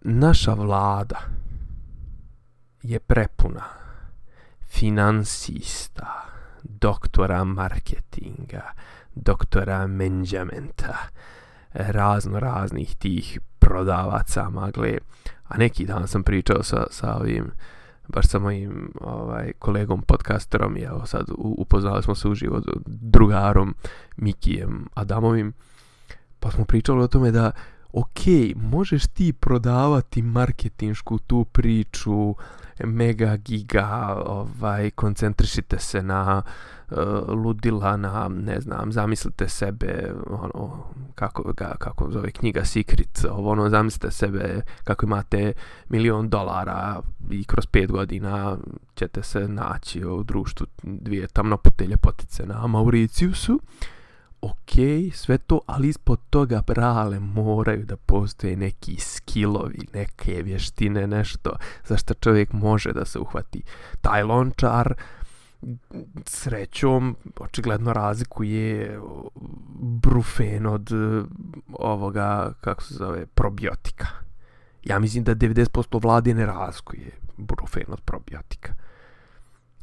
naša 0.00 0.54
vlada 0.54 1.20
je 2.82 2.98
prepuna 2.98 3.64
finansista, 4.66 6.24
doktora 6.62 7.44
marketinga, 7.44 8.62
doktora 9.14 9.86
menđamenta, 9.86 10.96
razno 11.72 12.40
raznih 12.40 12.96
tih 12.96 13.40
prodavaca 13.58 14.50
magle. 14.50 14.98
A 15.44 15.56
neki 15.58 15.86
dan 15.86 16.08
sam 16.08 16.22
pričao 16.22 16.62
sa, 16.62 16.86
sa 16.90 17.16
ovim, 17.16 17.50
baš 18.08 18.26
sa 18.28 18.38
mojim 18.38 18.92
ovaj, 19.00 19.52
kolegom 19.58 20.02
podcasterom. 20.02 20.76
I 20.76 20.80
evo 20.80 21.06
sad 21.06 21.26
upoznali 21.36 22.02
smo 22.02 22.14
se 22.14 22.28
uživo 22.28 22.60
drugarom 22.86 23.74
Mikijem 24.16 24.88
Adamovim. 24.94 25.52
Pa 26.40 26.50
smo 26.50 26.64
pričali 26.64 27.02
o 27.02 27.08
tome 27.08 27.30
da 27.30 27.50
ok, 27.92 28.20
možeš 28.56 29.06
ti 29.06 29.32
prodavati 29.32 30.22
marketinšku 30.22 31.18
tu 31.18 31.44
priču 31.44 32.34
mega 32.84 33.36
giga 33.36 34.16
ovaj 34.26 34.90
koncentrišite 34.90 35.78
se 35.78 36.02
na 36.02 36.42
uh, 36.90 36.96
ludila 37.28 37.96
na 37.96 38.28
ne 38.28 38.60
znam 38.60 38.92
zamislite 38.92 39.48
sebe 39.48 40.12
ono 40.26 40.84
kako 41.14 41.52
ga 41.52 41.74
kako 41.78 42.10
zove 42.10 42.30
knjiga 42.30 42.64
Secret 42.64 43.24
ovo 43.30 43.50
ono 43.50 43.68
zamislite 43.68 44.10
sebe 44.10 44.60
kako 44.84 45.06
imate 45.06 45.52
milion 45.88 46.28
dolara 46.28 47.00
i 47.30 47.44
kroz 47.44 47.66
pet 47.66 47.90
godina 47.90 48.56
ćete 48.94 49.22
se 49.22 49.48
naći 49.48 50.04
u 50.04 50.22
društvu 50.22 50.66
dvije 50.82 51.26
tamnopute 51.26 51.86
ljepotice 51.86 52.46
na 52.46 52.66
Mauriciusu 52.66 53.60
ok, 54.42 54.72
sve 55.14 55.38
to, 55.38 55.60
ali 55.66 55.88
ispod 55.88 56.20
toga 56.30 56.62
brale 56.66 57.20
moraju 57.20 57.84
da 57.84 57.96
postoje 57.96 58.56
neki 58.56 58.96
skillovi, 59.00 59.78
neke 59.94 60.42
vještine, 60.42 61.06
nešto 61.06 61.56
za 61.84 61.96
što 61.96 62.14
čovjek 62.14 62.52
može 62.52 62.92
da 62.92 63.04
se 63.04 63.18
uhvati. 63.18 63.62
Taj 64.00 64.22
lončar 64.22 64.94
srećom 66.26 67.16
očigledno 67.40 67.92
razlikuje 67.92 69.00
brufen 69.80 70.66
od 70.66 70.90
ovoga, 71.72 72.52
kako 72.60 72.82
se 72.82 72.94
zove, 72.94 73.26
probiotika. 73.26 74.06
Ja 74.84 74.98
mislim 74.98 75.24
da 75.24 75.34
90% 75.34 76.02
vlade 76.02 76.34
ne 76.34 76.46
razlikuje 76.46 77.10
brufen 77.36 77.84
od 77.88 78.00
probiotika. 78.00 78.74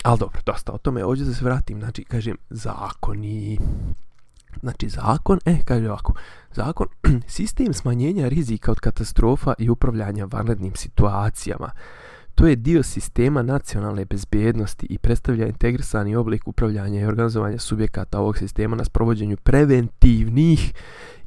Ali 0.03 0.19
dobro, 0.19 0.41
dosta 0.45 0.71
o 0.71 0.77
tome. 0.77 1.05
Ovdje 1.05 1.25
da 1.25 1.33
se 1.33 1.45
vratim, 1.45 1.79
znači, 1.79 2.03
kažem, 2.03 2.37
zakoni, 2.49 3.57
Znači 4.61 4.89
zakon, 4.89 5.39
e, 5.45 5.57
kaže 5.65 5.89
ovako, 5.89 6.13
zakon, 6.53 6.87
sistem 7.27 7.73
smanjenja 7.73 8.27
rizika 8.27 8.71
od 8.71 8.79
katastrofa 8.79 9.53
i 9.57 9.69
upravljanja 9.69 10.25
vanrednim 10.25 10.75
situacijama. 10.75 11.71
To 12.39 12.47
je 12.47 12.55
dio 12.55 12.83
sistema 12.83 13.41
nacionalne 13.41 14.05
bezbjednosti 14.05 14.87
i 14.89 14.97
predstavlja 14.97 15.47
integrisani 15.47 16.15
oblik 16.15 16.47
upravljanja 16.47 17.01
i 17.01 17.05
organizovanja 17.05 17.59
subjekata 17.59 18.19
ovog 18.19 18.37
sistema 18.37 18.75
na 18.75 18.83
sprovođenju 18.85 19.37
preventivnih 19.37 20.73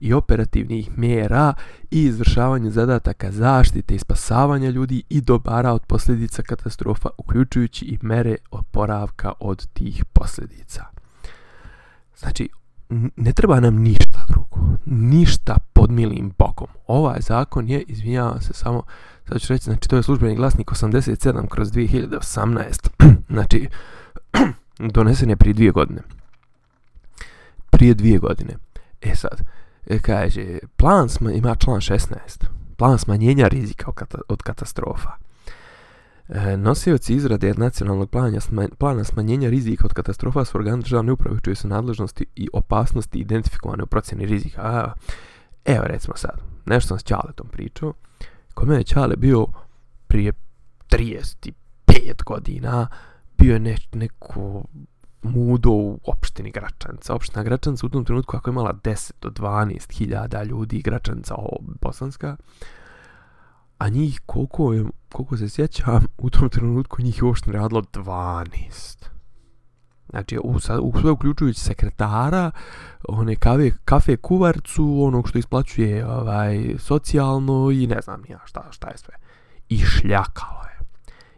i 0.00 0.12
operativnih 0.12 0.98
mjera 0.98 1.54
i 1.90 2.02
izvršavanju 2.02 2.70
zadataka 2.70 3.32
zaštite 3.32 3.94
i 3.94 3.98
spasavanja 3.98 4.70
ljudi 4.70 5.02
i 5.08 5.20
dobara 5.20 5.72
od 5.72 5.86
posljedica 5.86 6.42
katastrofa, 6.42 7.08
uključujući 7.18 7.84
i 7.84 7.98
mere 8.02 8.36
oporavka 8.50 9.32
od 9.40 9.66
tih 9.72 10.04
posljedica. 10.04 10.84
Znači, 12.16 12.48
ne 13.16 13.32
treba 13.32 13.60
nam 13.60 13.76
ništa 13.76 14.24
drugo. 14.28 14.56
Ništa 14.86 15.56
pod 15.72 15.90
milim 15.90 16.32
bokom. 16.38 16.68
Ovaj 16.86 17.20
zakon 17.20 17.68
je, 17.68 17.82
izvinjavam 17.82 18.40
se 18.40 18.52
samo, 18.52 18.82
sad 19.28 19.40
ću 19.40 19.52
reći, 19.52 19.64
znači 19.64 19.88
to 19.88 19.96
je 19.96 20.02
službeni 20.02 20.36
glasnik 20.36 20.68
87 20.70 21.48
kroz 21.48 21.72
2018. 21.72 22.88
znači, 23.34 23.68
donesen 24.94 25.30
je 25.30 25.36
prije 25.36 25.54
dvije 25.54 25.70
godine. 25.70 26.00
Prije 27.70 27.94
dvije 27.94 28.18
godine. 28.18 28.54
E 29.02 29.14
sad, 29.14 29.42
e, 29.86 29.98
kaže, 29.98 30.58
plan 30.76 31.08
sma, 31.08 31.32
ima 31.32 31.54
član 31.54 31.80
16. 31.80 32.06
Plan 32.76 32.98
smanjenja 32.98 33.48
rizika 33.48 33.92
od 34.28 34.42
katastrofa. 34.42 35.21
E, 36.34 36.56
nosioci 36.56 37.14
izrade 37.14 37.54
nacionalnog 37.56 38.10
plana, 38.10 38.38
plana 38.78 39.04
smanjenja 39.04 39.50
rizika 39.50 39.84
od 39.84 39.92
katastrofa 39.92 40.44
su 40.44 40.58
organ 40.58 40.80
državne 40.80 41.12
uprave 41.12 41.40
čuje 41.42 41.54
su 41.54 41.68
nadležnosti 41.68 42.26
i 42.36 42.48
opasnosti 42.52 43.18
identifikovane 43.18 43.82
u 43.82 43.86
procjeni 43.86 44.26
rizika. 44.26 44.60
A, 44.62 44.92
evo 45.64 45.84
recimo 45.84 46.16
sad, 46.16 46.40
nešto 46.66 46.88
sam 46.88 46.98
s 46.98 47.04
Ćaletom 47.04 47.48
pričao, 47.48 47.92
kod 48.54 48.68
mene 48.68 48.84
Ćale 48.84 49.16
bio 49.16 49.46
prije 50.06 50.32
35 50.90 51.52
godina, 52.26 52.88
bio 53.38 53.52
je 53.52 53.60
ne, 53.60 53.76
neko 53.92 54.64
mudo 55.22 55.70
u 55.70 56.00
opštini 56.04 56.50
Gračanca. 56.50 57.14
Opština 57.14 57.42
Gračanca 57.42 57.86
u 57.86 57.88
tom 57.88 58.04
trenutku 58.04 58.36
ako 58.36 58.50
je 58.50 58.52
imala 58.52 58.72
10 58.72 59.12
do 59.20 59.28
12 59.30 59.92
hiljada 59.92 60.42
ljudi, 60.42 60.82
Gračanca 60.82 61.34
o, 61.34 61.56
bosanska, 61.80 62.36
a 63.82 63.88
njih 63.88 64.20
koliko, 64.26 64.72
je, 64.72 64.84
koliko 65.12 65.36
se 65.36 65.48
sjećam, 65.48 66.06
u 66.18 66.30
tom 66.30 66.48
trenutku 66.48 67.02
njih 67.02 67.18
je 67.18 67.24
uopšte 67.24 67.52
radilo 67.52 67.82
12. 67.82 69.04
Znači, 70.10 70.38
u, 70.38 70.54
u 70.82 71.00
sve 71.00 71.10
uključujući 71.10 71.60
sekretara, 71.60 72.50
one 73.08 73.36
kave, 73.36 73.70
kafe 73.84 74.16
kuvarcu, 74.16 75.02
onog 75.02 75.28
što 75.28 75.38
isplaćuje 75.38 76.06
ovaj, 76.06 76.74
socijalno 76.78 77.70
i 77.70 77.86
ne 77.86 78.00
znam 78.00 78.22
ja 78.28 78.40
šta, 78.44 78.68
šta 78.70 78.88
je 78.88 78.98
sve. 78.98 79.14
I 79.68 79.78
šljakalo 79.78 80.62
je. 80.62 80.84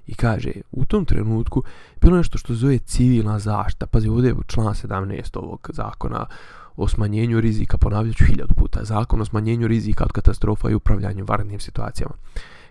I 0.07 0.15
kaže, 0.15 0.53
u 0.73 0.85
tom 0.85 1.05
trenutku 1.05 1.63
bilo 2.01 2.17
nešto 2.17 2.39
što 2.39 2.55
zove 2.55 2.79
civilna 2.79 3.39
zašta. 3.39 3.87
Pazi, 3.87 4.09
ovdje 4.09 4.29
je 4.29 4.37
član 4.47 4.75
17 4.75 5.39
ovog 5.39 5.71
zakona 5.73 6.27
o 6.77 6.89
smanjenju 6.89 7.41
rizika, 7.41 7.79
ponavljat 7.79 8.17
ću 8.17 8.25
hiljadu 8.25 8.55
puta, 8.55 8.85
zakon 8.85 9.21
o 9.21 9.25
smanjenju 9.25 9.69
rizika 9.69 10.05
od 10.05 10.13
katastrofa 10.13 10.71
i 10.71 10.75
upravljanju 10.75 11.25
varnim 11.29 11.61
situacijama. 11.61 12.15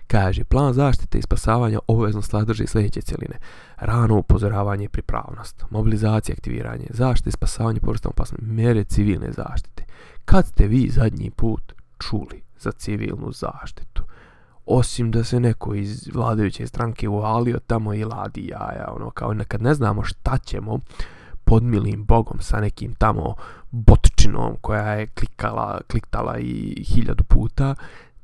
Kaže, 0.07 0.43
plan 0.43 0.74
zaštite 0.74 1.17
i 1.17 1.22
spasavanja 1.22 1.79
obavezno 1.88 2.22
sadrži 2.22 2.67
sljedeće 2.67 3.01
cijeline. 3.01 3.36
Rano 3.77 4.17
upozoravanje 4.17 4.86
i 4.86 4.89
pripravnost, 4.89 5.65
mobilizacija, 5.69 6.33
aktiviranje, 6.33 6.86
zaštite 6.89 7.29
i 7.29 7.31
spasavanje 7.31 7.79
povrstama 7.79 8.12
opasne, 8.12 8.38
mjere 8.41 8.83
civilne 8.83 9.31
zaštite. 9.31 9.83
Kad 10.25 10.48
ste 10.48 10.67
vi 10.67 10.89
zadnji 10.89 11.29
put 11.29 11.74
čuli 12.00 12.41
za 12.60 12.72
civilnu 12.72 13.31
zaštitu? 13.31 14.03
Osim 14.65 15.12
da 15.12 15.24
se 15.24 15.39
neko 15.39 15.75
iz 15.75 16.10
vladajuće 16.13 16.67
stranke 16.67 17.10
uvalio 17.10 17.60
tamo 17.67 17.93
i 17.93 18.03
ladi 18.03 18.48
jaja, 18.48 18.93
ono, 18.95 19.10
kao 19.10 19.33
nekad 19.33 19.62
ne 19.62 19.74
znamo 19.74 20.03
šta 20.03 20.38
ćemo 20.38 20.79
pod 21.45 21.63
milim 21.63 22.05
bogom 22.05 22.41
sa 22.41 22.62
nekim 22.62 22.93
tamo 22.93 23.35
botčinom 23.71 24.55
koja 24.62 24.93
je 24.93 25.07
klikala, 25.07 25.81
kliktala 25.91 26.38
i 26.38 26.83
hiljadu 26.88 27.23
puta, 27.23 27.75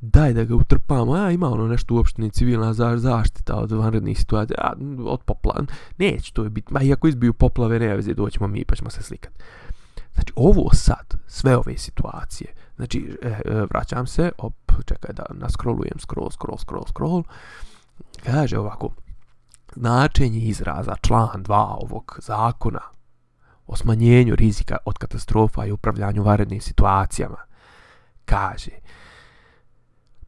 daj 0.01 0.33
da 0.33 0.43
ga 0.43 0.55
utrpamo, 0.55 1.13
a 1.13 1.31
ima 1.31 1.49
ono 1.49 1.67
nešto 1.67 1.95
uopšte 1.95 2.29
civilna 2.29 2.73
zaštita 2.97 3.55
od 3.55 3.71
vanrednih 3.71 4.19
situacija, 4.19 4.57
a, 4.61 4.73
od 5.05 5.23
poplava, 5.23 5.61
neće 5.97 6.33
to 6.33 6.43
je 6.43 6.49
biti, 6.49 6.73
ma 6.73 6.81
iako 6.81 7.07
izbiju 7.07 7.33
poplave, 7.33 7.79
ne 7.79 7.95
veze, 7.95 8.13
doćemo 8.13 8.47
mi 8.47 8.65
pa 8.65 8.75
ćemo 8.75 8.89
se 8.89 9.03
slikat. 9.03 9.33
Znači, 10.13 10.33
ovo 10.35 10.69
sad, 10.73 11.15
sve 11.27 11.57
ove 11.57 11.77
situacije, 11.77 12.53
znači, 12.75 13.17
e, 13.21 13.27
e, 13.27 13.65
vraćam 13.69 14.07
se, 14.07 14.31
op, 14.38 14.71
čekaj 14.85 15.13
da 15.13 15.23
naskrolujem, 15.29 15.99
scroll, 15.99 16.29
scroll, 16.31 16.57
scroll, 16.57 16.85
scroll, 16.88 17.23
kaže 18.23 18.59
ovako, 18.59 18.89
značenje 19.75 20.39
izraza 20.39 20.95
član 21.01 21.43
2 21.43 21.75
ovog 21.81 22.19
zakona 22.21 22.81
o 23.69 23.75
smanjenju 23.75 24.35
rizika 24.35 24.77
od 24.85 24.97
katastrofa 24.97 25.65
i 25.65 25.71
upravljanju 25.71 26.23
varednim 26.23 26.61
situacijama, 26.61 27.38
kaže, 28.25 28.71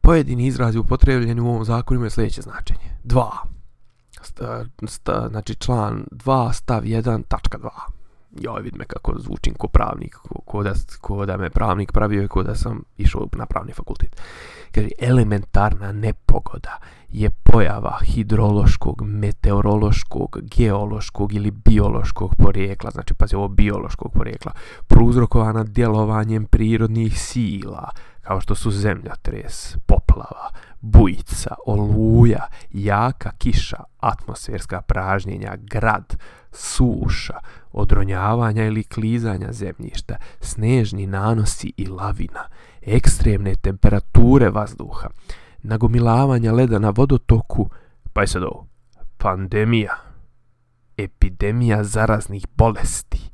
pojedini 0.00 0.46
izrazi 0.46 0.78
upotrebljeni 0.78 1.40
u 1.40 1.48
ovom 1.48 1.64
zakonu 1.64 1.98
imaju 1.98 2.10
sljedeće 2.10 2.42
značenje. 2.42 2.96
2. 3.04 3.30
Sta, 4.22 4.64
sta, 4.86 5.28
znači 5.30 5.54
član 5.54 6.06
2 6.10 6.52
stav 6.52 6.82
1 6.82 7.22
tačka 7.28 7.58
2. 7.58 7.68
Joj, 8.40 8.62
vid 8.62 8.76
me 8.76 8.84
kako 8.84 9.18
zvučim 9.18 9.54
ko 9.54 9.68
pravnik, 9.68 10.14
ko, 10.14 10.40
ko, 10.44 10.62
da, 10.62 10.72
ko 11.00 11.26
da 11.26 11.36
me 11.36 11.50
pravnik 11.50 11.92
pravio 11.92 12.22
i 12.22 12.28
ko 12.28 12.42
da 12.42 12.54
sam 12.54 12.82
išao 12.98 13.28
na 13.32 13.46
pravni 13.46 13.72
fakultet. 13.72 14.20
Kaže, 14.72 14.88
elementarna 14.98 15.92
nepogoda 15.92 16.78
je 17.08 17.30
pojava 17.30 17.98
hidrološkog, 18.04 19.02
meteorološkog, 19.02 20.38
geološkog 20.56 21.34
ili 21.34 21.50
biološkog 21.50 22.34
porijekla, 22.36 22.90
znači 22.90 23.14
pazi 23.14 23.36
ovo 23.36 23.48
biološkog 23.48 24.12
porijekla, 24.12 24.52
prouzrokovana 24.86 25.64
djelovanjem 25.64 26.44
prirodnih 26.44 27.20
sila, 27.20 27.90
kao 28.20 28.40
što 28.40 28.54
su 28.54 28.70
zemljotres, 28.70 29.76
poplava, 29.86 30.50
bujica, 30.80 31.54
oluja, 31.66 32.46
jaka 32.70 33.30
kiša, 33.38 33.84
atmosferska 34.00 34.82
pražnjenja, 34.82 35.56
grad, 35.56 36.16
suša, 36.52 37.38
odronjavanja 37.72 38.64
ili 38.64 38.84
klizanja 38.84 39.52
zemljišta, 39.52 40.16
snežni 40.40 41.06
nanosi 41.06 41.72
i 41.76 41.86
lavina, 41.86 42.48
ekstremne 42.82 43.54
temperature 43.54 44.50
vazduha, 44.50 45.08
nagomilavanja 45.62 46.52
leda 46.52 46.78
na 46.78 46.90
vodotoku, 46.90 47.70
pa 48.12 48.20
je 48.20 48.26
sad 48.26 48.42
ovo, 48.42 48.66
pandemija, 49.18 49.96
epidemija 50.96 51.84
zaraznih 51.84 52.46
bolesti, 52.56 53.32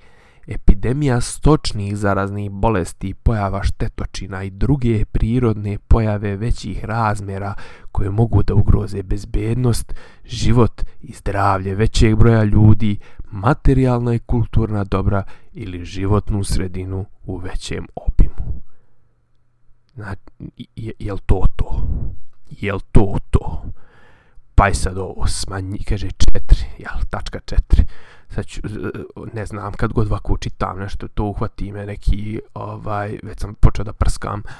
epidemija 0.49 1.21
stočnih 1.21 1.97
zaraznih 1.97 2.51
bolesti, 2.51 3.15
pojava 3.15 3.63
štetočina 3.63 4.43
i 4.43 4.51
druge 4.51 5.05
prirodne 5.05 5.79
pojave 5.79 6.37
većih 6.37 6.85
razmjera 6.85 7.55
koje 7.93 8.11
mogu 8.11 8.43
da 8.43 8.55
ugroze 8.55 9.03
bezbednost, 9.03 9.95
život 10.25 10.83
i 11.01 11.13
zdravlje 11.13 11.75
većeg 11.75 12.17
broja 12.17 12.45
ljudi, 12.45 12.99
materijalna 13.31 14.15
i 14.15 14.19
kulturna 14.19 14.85
dobra 14.85 15.23
ili 15.53 15.85
životnu 15.85 16.45
sredinu 16.45 17.07
u 17.25 17.37
većem 17.37 17.87
obimu. 17.95 18.63
Znači, 19.95 20.21
je, 20.77 20.93
je 20.99 21.13
li 21.13 21.21
to 21.27 21.45
to? 21.57 21.89
Je 22.51 22.75
li 22.75 22.81
to 22.93 23.17
to? 23.31 23.63
Pa 24.55 24.69
je 24.69 24.75
sad 24.75 24.99
ovo 24.99 25.27
smanji, 25.27 25.79
kaže 25.89 26.09
četiri, 26.11 26.65
jel, 26.79 27.05
tačka 27.11 27.41
četiri 27.41 27.87
sad 28.29 28.47
ću, 28.47 28.61
ne 29.35 29.47
znam, 29.47 29.73
kad 29.73 29.93
god 29.93 30.07
ovako 30.07 30.37
čitam 30.37 30.79
nešto, 30.79 31.09
to 31.09 31.25
uhvati 31.25 31.73
me 31.73 31.87
neki, 31.87 32.41
ovaj, 32.55 33.19
već 33.23 33.41
sam 33.41 33.55
počeo 33.55 33.85
da 33.85 33.93
prskam 33.93 34.43
uh, 34.45 34.51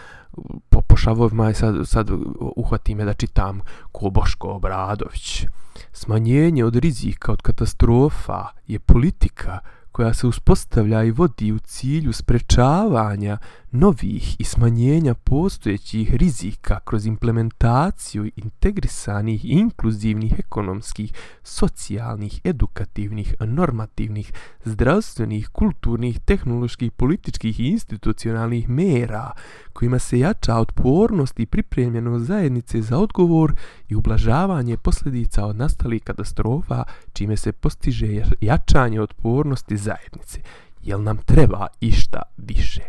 po 0.69 0.97
šavovima 0.99 1.51
i 1.51 1.55
sad, 1.55 1.75
sad 1.85 2.11
uhvati 2.57 2.95
me 2.95 3.05
da 3.05 3.15
čitam 3.15 3.61
ko 3.93 4.11
Boško 4.11 4.49
Obradović. 4.49 5.47
Smanjenje 5.93 6.65
od 6.65 6.77
rizika, 6.77 7.33
od 7.33 7.43
katastrofa 7.43 8.47
je 8.67 8.79
politika 8.79 9.59
koja 9.93 10.15
se 10.15 10.27
uspostavlja 10.27 11.05
i 11.05 11.11
vodi 11.11 11.53
u 11.53 11.59
cilju 11.59 12.13
sprečavanja 12.13 13.39
novih 13.71 14.37
i 14.39 14.45
smanjenja 14.45 15.15
postojećih 15.15 16.15
rizika 16.15 16.81
kroz 16.85 17.07
implementaciju 17.07 18.31
integrisanih 18.37 19.45
inkluzivnih 19.45 20.39
ekonomskih, 20.39 21.13
socijalnih, 21.43 22.41
edukativnih, 22.45 23.35
normativnih, 23.41 24.33
zdravstvenih, 24.65 25.49
kulturnih, 25.49 26.21
tehnoloških, 26.21 26.93
političkih 26.93 27.61
i 27.61 27.65
institucionalnih 27.65 28.69
mera 28.69 29.33
kojima 29.73 29.99
se 29.99 30.19
jača 30.19 30.57
otpornost 30.57 31.41
i 31.41 31.47
pripremljeno 31.47 32.19
zajednice 32.19 32.83
za 32.83 32.99
odgovor 32.99 33.55
i 33.89 33.95
ublažavanje 33.95 34.77
posljedica 34.77 35.45
od 35.47 35.57
nastalih 35.57 36.03
katastrofa 36.03 36.85
čime 37.13 37.37
se 37.37 37.53
postiže 37.53 38.23
jačanje 38.41 39.01
otpornosti 39.01 39.77
zajednici. 39.79 40.41
Jel 40.83 41.03
nam 41.03 41.17
treba 41.17 41.67
išta 41.81 42.23
više? 42.37 42.83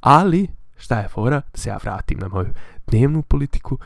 Ali, 0.00 0.48
šta 0.76 1.00
je 1.00 1.08
fora? 1.08 1.40
Da 1.52 1.58
se 1.58 1.68
ja 1.68 1.78
vratim 1.82 2.18
na 2.18 2.28
moju 2.28 2.52
dnevnu 2.86 3.22
politiku. 3.22 3.78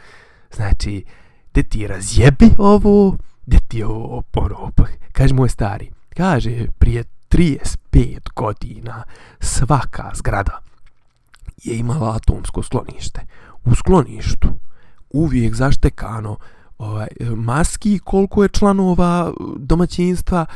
Znači, 0.54 1.04
gdje 1.50 1.62
ti 1.62 1.86
razjebi 1.86 2.50
ovo? 2.58 3.16
Gdje 3.46 3.58
ti 3.68 3.82
ovo 3.82 4.22
ono, 4.34 4.70
pa, 4.74 4.84
Kaže 5.12 5.34
moj 5.34 5.48
stari. 5.48 5.90
Kaže, 6.16 6.66
prije 6.78 7.04
35 7.30 8.32
godina 8.34 9.04
svaka 9.40 10.10
zgrada 10.14 10.58
je 11.64 11.78
imala 11.78 12.16
atomsko 12.16 12.62
sklonište. 12.62 13.20
U 13.64 13.74
skloništu 13.74 14.48
uvijek 15.10 15.54
zaštekano 15.54 16.36
ovaj, 16.82 17.08
maski 17.36 17.98
koliko 17.98 18.42
je 18.42 18.48
članova 18.48 19.32
domaćinstva, 19.56 20.46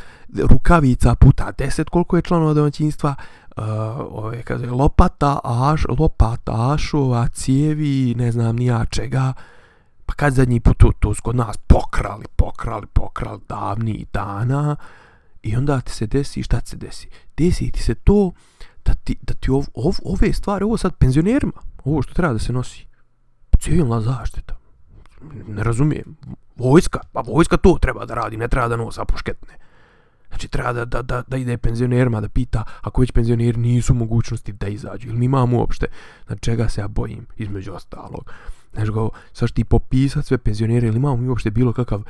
rukavica 0.49 1.15
puta 1.15 1.51
10 1.57 1.89
koliko 1.89 2.15
je 2.15 2.21
članova 2.21 2.53
domaćinstva, 2.53 3.15
uh, 3.57 3.63
ove, 3.63 4.07
ovaj, 4.09 4.41
kaže, 4.41 4.65
lopata, 4.65 5.39
aš, 5.43 5.85
lopata, 5.99 6.73
ašova, 6.73 7.27
cijevi, 7.27 8.15
ne 8.17 8.31
znam 8.31 8.55
nija 8.55 8.85
čega. 8.85 9.33
Pa 10.05 10.13
kad 10.13 10.33
zadnji 10.33 10.59
put 10.59 10.77
to, 10.77 10.91
to 10.99 11.13
kod 11.23 11.35
nas 11.35 11.57
pokrali, 11.57 12.25
pokrali, 12.35 12.85
pokrali 12.93 13.39
davni 13.49 14.05
dana 14.13 14.75
i 15.43 15.55
onda 15.55 15.81
ti 15.81 15.91
se 15.91 16.07
desi, 16.07 16.43
šta 16.43 16.59
ti 16.59 16.69
se 16.69 16.77
desi? 16.77 17.07
Desi 17.37 17.71
ti 17.71 17.83
se 17.83 17.95
to 17.95 18.31
da 18.85 18.93
ti, 18.93 19.15
da 19.21 19.33
ti 19.33 19.51
ov, 19.51 19.65
ov, 19.73 19.95
ove 20.03 20.33
stvari, 20.33 20.65
ovo 20.65 20.77
sad 20.77 20.95
penzionerima, 20.95 21.61
ovo 21.85 22.01
što 22.01 22.13
treba 22.13 22.33
da 22.33 22.39
se 22.39 22.53
nosi, 22.53 22.87
civilna 23.59 24.01
zaštita, 24.01 24.56
ne 25.47 25.63
razumijem, 25.63 26.15
vojska, 26.55 26.99
pa 27.13 27.21
vojska 27.21 27.57
to 27.57 27.77
treba 27.81 28.05
da 28.05 28.13
radi, 28.13 28.37
ne 28.37 28.47
treba 28.47 28.67
da 28.67 28.75
nosa 28.75 29.05
pušketne. 29.05 29.53
Znači 30.29 30.47
treba 30.47 30.73
da, 30.73 30.85
da, 30.85 31.01
da, 31.01 31.23
da 31.27 31.37
ide 31.37 31.57
penzionerima 31.57 32.21
da 32.21 32.29
pita 32.29 32.63
ako 32.81 33.01
već 33.01 33.11
penzioneri 33.11 33.59
nisu 33.59 33.93
mogućnosti 33.93 34.51
da 34.53 34.67
izađu. 34.67 35.07
Ili 35.07 35.17
mi 35.17 35.25
imamo 35.25 35.57
uopšte 35.57 35.85
na 36.27 36.35
čega 36.35 36.69
se 36.69 36.81
ja 36.81 36.87
bojim 36.87 37.25
između 37.37 37.73
ostalog. 37.73 38.31
Znači 38.73 38.91
go, 38.91 39.09
sad 39.33 39.51
ti 39.51 39.63
popisat 39.63 40.25
sve 40.25 40.37
penzionere 40.37 40.87
ili 40.87 40.97
imamo 40.97 41.17
mi 41.17 41.27
uopšte 41.27 41.51
bilo 41.51 41.73
kakav 41.73 42.03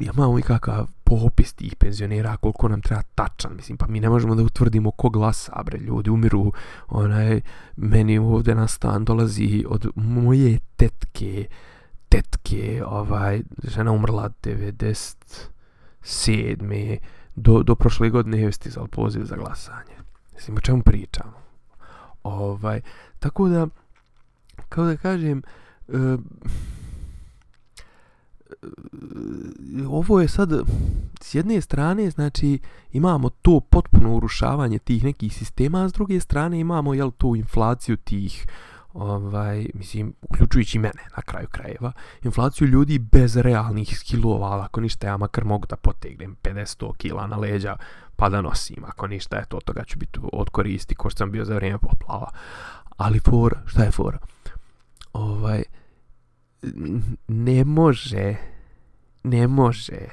ja 0.00 0.12
imamo 0.14 0.38
i 0.38 0.42
kakav 0.42 0.86
popis 1.04 1.52
tih 1.52 1.76
penzionera, 1.76 2.36
koliko 2.36 2.68
nam 2.68 2.80
treba 2.80 3.02
tačan, 3.02 3.56
mislim, 3.56 3.78
pa 3.78 3.86
mi 3.86 4.00
ne 4.00 4.08
možemo 4.08 4.34
da 4.34 4.42
utvrdimo 4.42 4.90
ko 4.90 5.08
glasa, 5.08 5.62
bre, 5.62 5.78
ljudi 5.78 6.10
umiru, 6.10 6.52
onaj, 6.88 7.40
meni 7.76 8.18
ovdje 8.18 8.54
na 8.54 8.68
stan 8.68 9.04
dolazi 9.04 9.64
od 9.68 9.86
moje 9.94 10.58
tetke, 10.76 11.46
tetke, 12.08 12.82
ovaj, 12.86 13.42
žena 13.62 13.92
umrla 13.92 14.30
97. 14.42 16.98
Do, 17.34 17.62
do 17.62 17.74
prošle 17.74 18.10
godine 18.10 18.40
je 18.40 18.52
stizal 18.52 18.86
poziv 18.86 19.24
za 19.24 19.36
glasanje. 19.36 19.96
Mislim, 20.34 20.56
o 20.56 20.60
čemu 20.60 20.82
pričamo? 20.82 21.32
Ovaj, 22.22 22.80
tako 23.18 23.48
da, 23.48 23.66
kao 24.68 24.84
da 24.84 24.96
kažem, 24.96 25.42
e, 25.88 26.16
ovo 29.88 30.20
je 30.20 30.28
sad 30.28 30.50
s 31.20 31.34
jedne 31.34 31.60
strane 31.60 32.10
znači 32.10 32.58
imamo 32.92 33.28
to 33.28 33.60
potpuno 33.60 34.16
urušavanje 34.16 34.78
tih 34.78 35.04
nekih 35.04 35.36
sistema 35.36 35.84
a 35.84 35.88
s 35.88 35.92
druge 35.92 36.20
strane 36.20 36.60
imamo 36.60 36.94
jel 36.94 37.10
tu 37.10 37.36
inflaciju 37.36 37.96
tih 37.96 38.46
ovaj 38.96 39.66
mislim 39.74 40.14
uključujući 40.22 40.78
mene 40.78 41.02
na 41.16 41.22
kraju 41.22 41.48
krajeva. 41.50 41.92
Inflaciju 42.22 42.68
ljudi 42.68 42.98
bez 42.98 43.36
realnih 43.36 43.98
skillova 43.98 44.64
ako 44.64 44.80
ništa 44.80 45.06
ja 45.06 45.16
makar 45.16 45.44
mogu 45.44 45.66
da 45.66 45.76
potegnem 45.76 46.36
50 46.42 46.92
kg 46.96 47.30
na 47.30 47.36
leđa 47.36 47.76
pa 48.16 48.28
da 48.28 48.40
nosim. 48.40 48.84
Ako 48.84 49.06
ništa 49.06 49.38
eto 49.38 49.56
od 49.56 49.64
toga 49.64 49.84
ću 49.84 49.98
biti 49.98 50.20
od 50.32 50.50
koristi 50.50 50.94
ko 50.94 51.10
što 51.10 51.18
sam 51.18 51.30
bio 51.30 51.44
za 51.44 51.54
vrijeme 51.54 51.78
poplava. 51.78 52.30
Ali 52.96 53.20
for 53.20 53.58
šta 53.66 53.82
je 53.82 53.90
for? 53.90 54.18
Ovaj 55.12 55.62
ne 57.28 57.64
može 57.64 58.36
ne 59.22 59.48
može 59.48 60.08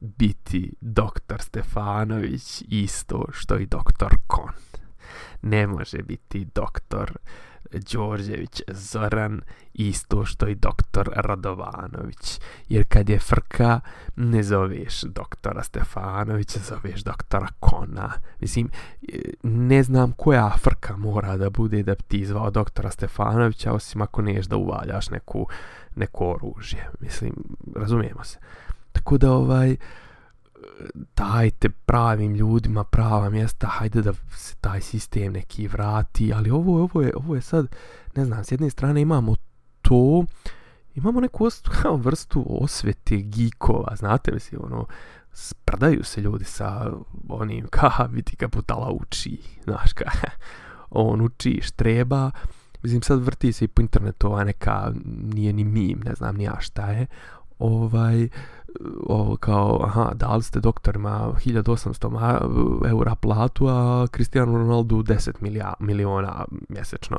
biti 0.00 0.72
doktor 0.80 1.42
Stefanović 1.42 2.62
isto 2.68 3.24
što 3.32 3.58
i 3.58 3.66
doktor 3.66 4.14
Kon. 4.26 4.52
Ne 5.42 5.66
može 5.66 5.98
biti 5.98 6.46
doktor 6.54 7.18
Đorđević 7.72 8.62
Zoran 8.68 9.40
isto 9.74 10.24
što 10.24 10.48
i 10.48 10.54
doktor 10.54 11.10
Radovanović. 11.16 12.40
Jer 12.68 12.84
kad 12.88 13.08
je 13.08 13.18
frka, 13.18 13.80
ne 14.16 14.42
zoveš 14.42 15.02
doktora 15.02 15.62
Stefanovića, 15.62 16.58
zoveš 16.68 17.00
doktora 17.00 17.48
Kona. 17.60 18.12
Mislim, 18.40 18.70
e, 19.12 19.18
ne 19.42 19.82
znam 19.82 20.12
koja 20.12 20.50
frka 20.58 20.96
mora 20.96 21.36
da 21.36 21.50
bude 21.50 21.82
da 21.82 21.94
ti 21.94 22.26
zvao 22.26 22.50
doktora 22.50 22.90
Stefanovića, 22.90 23.72
osim 23.72 24.02
ako 24.02 24.22
neš 24.22 24.46
da 24.46 24.56
uvaljaš 24.56 25.10
neku, 25.10 25.46
neko 25.96 26.30
oružje. 26.30 26.90
Mislim, 27.00 27.34
razumijemo 27.76 28.24
se. 28.24 28.38
Tako 28.92 29.18
da 29.18 29.32
ovaj, 29.32 29.76
dajte 31.16 31.68
pravim 31.68 32.34
ljudima 32.34 32.84
prava 32.84 33.30
mjesta, 33.30 33.66
hajde 33.66 34.02
da 34.02 34.12
se 34.36 34.56
taj 34.60 34.80
sistem 34.80 35.32
neki 35.32 35.68
vrati, 35.68 36.32
ali 36.32 36.50
ovo, 36.50 36.82
ovo, 36.82 37.02
je, 37.02 37.12
ovo 37.16 37.34
je 37.34 37.40
sad, 37.40 37.66
ne 38.16 38.24
znam, 38.24 38.44
s 38.44 38.52
jedne 38.52 38.70
strane 38.70 39.00
imamo 39.00 39.34
to, 39.82 40.24
imamo 40.94 41.20
neku 41.20 41.48
vrstu 42.04 42.46
osvete 42.48 43.16
gikova, 43.16 43.96
znate, 43.96 44.32
mislim, 44.32 44.60
ono, 44.64 44.86
sprdaju 45.32 46.04
se 46.04 46.20
ljudi 46.20 46.44
sa 46.44 46.92
onim, 47.28 47.66
ka, 47.76 48.08
vidi 48.10 48.36
ka 48.36 48.48
putala 48.48 48.90
uči, 48.90 49.38
znaš, 49.64 49.92
ka, 49.92 50.10
on 50.90 51.20
uči 51.20 51.60
štreba, 51.62 52.30
mislim, 52.82 53.02
sad 53.02 53.22
vrti 53.22 53.52
se 53.52 53.64
i 53.64 53.68
po 53.68 53.82
internetu 53.82 54.26
ova 54.26 54.44
neka, 54.44 54.92
nije 55.34 55.52
ni 55.52 55.64
mim, 55.64 56.00
ne 56.04 56.14
znam 56.14 56.36
ni 56.36 56.44
ja 56.44 56.60
šta 56.60 56.90
je, 56.90 57.06
ovaj, 57.58 58.28
ovo 59.06 59.36
kao, 59.36 59.84
aha, 59.84 60.10
dali 60.14 60.42
ste 60.42 60.60
doktorima 60.60 61.32
1800 61.44 62.88
eura 62.88 63.14
platu, 63.14 63.66
a 63.68 64.06
Cristiano 64.12 64.58
Ronaldo 64.58 64.96
10 64.96 65.32
milija, 65.40 65.74
miliona 65.80 66.44
mjesečno. 66.68 67.18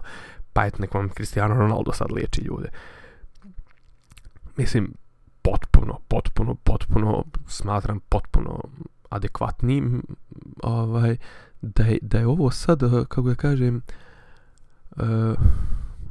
Pa 0.53 0.65
et 0.65 0.79
nek 0.79 0.93
vam 0.93 1.09
Cristiano 1.09 1.55
Ronaldo 1.55 1.91
sad 1.91 2.11
liječi 2.11 2.41
ljude. 2.41 2.69
Mislim, 4.57 4.93
potpuno, 5.41 5.99
potpuno, 6.07 6.55
potpuno, 6.55 7.23
smatram 7.47 7.99
potpuno 8.09 8.59
adekvatnim, 9.09 10.03
ovaj, 10.63 11.17
da 11.61 11.83
je, 11.83 11.97
da 12.01 12.17
je 12.17 12.27
ovo 12.27 12.51
sad, 12.51 12.79
kako 13.07 13.29
ja 13.29 13.35
kažem, 13.35 13.81
uh, 14.95 15.05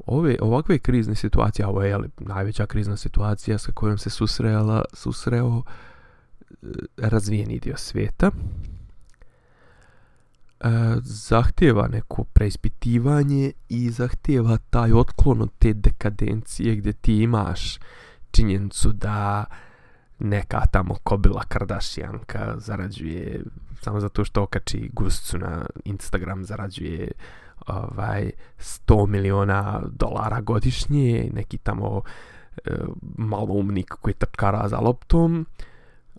ove, 0.07 0.37
ovakve 0.41 0.79
krizne 0.79 1.15
situacije, 1.15 1.67
ovo 1.67 1.83
je 1.83 1.91
jeli, 1.91 2.09
najveća 2.19 2.67
krizna 2.67 2.97
situacija 2.97 3.59
sa 3.59 3.73
kojom 3.73 3.99
se 3.99 4.11
susrela, 4.11 4.83
susreo 4.93 5.63
e, 5.63 6.67
razvijeni 6.97 7.59
dio 7.59 7.77
svijeta, 7.77 8.31
e, 10.61 10.69
zahtjeva 11.03 11.89
neko 11.89 12.25
preispitivanje 12.25 13.53
i 13.69 13.91
zahtjeva 13.91 14.59
taj 14.71 14.93
otklon 14.93 15.43
od 15.43 15.51
te 15.59 15.73
dekadencije 15.73 16.77
gdje 16.77 16.93
ti 16.93 17.23
imaš 17.23 17.79
činjenicu 18.31 18.93
da 18.93 19.45
neka 20.19 20.67
tamo 20.67 20.95
kobila 21.03 21.43
Kardashianka 21.49 22.55
zarađuje 22.59 23.43
samo 23.83 24.01
zato 24.01 24.25
što 24.25 24.43
okači 24.43 24.91
guscu 24.93 25.39
na 25.39 25.67
Instagram 25.85 26.45
zarađuje 26.45 27.11
ovaj 27.67 28.31
100 28.59 29.07
miliona 29.07 29.83
dolara 29.93 30.41
godišnje, 30.41 31.31
neki 31.33 31.59
tamo 31.59 32.03
e, 32.65 32.71
maloumnik 33.19 33.89
koji 33.89 34.15
trčkara 34.15 34.69
za 34.69 34.79
loptom, 34.79 35.47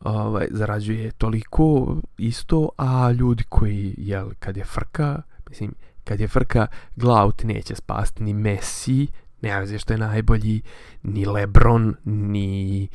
ovaj, 0.02 0.48
zarađuje 0.52 1.12
toliko 1.12 1.96
isto, 2.18 2.70
a 2.78 3.12
ljudi 3.12 3.44
koji, 3.50 3.96
jel, 3.98 4.30
kad 4.40 4.58
je 4.58 4.64
frka, 4.64 5.22
mislim, 5.50 5.74
kad 6.04 6.20
je 6.20 6.28
frka, 6.28 6.68
Glaut 6.96 7.44
neće 7.44 7.76
spasti 7.76 8.24
ni 8.24 8.34
Messi, 8.34 9.08
ne 9.42 9.60
veze 9.60 9.80
što 9.80 9.94
je 9.94 9.98
najbolji, 9.98 10.62
ni 11.04 11.26
Lebron, 11.26 11.96
ni 12.04 12.90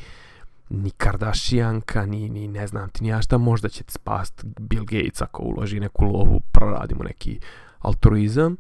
ni 0.71 0.91
Kardashianka, 0.91 2.07
ni, 2.07 2.29
ni 2.29 2.49
ne 2.49 2.67
znam 2.67 2.91
ti 2.91 3.03
ni 3.03 3.09
ja 3.09 3.23
šta, 3.23 3.39
možda 3.39 3.69
će 3.69 3.83
ti 3.85 3.93
spast 3.93 4.45
Bill 4.45 4.85
Gates 4.85 5.23
ako 5.23 5.43
uloži 5.43 5.81
neku 5.81 6.05
lovu, 6.05 6.41
proradimo 6.53 7.05
neki 7.05 7.41
altruizam, 7.81 8.57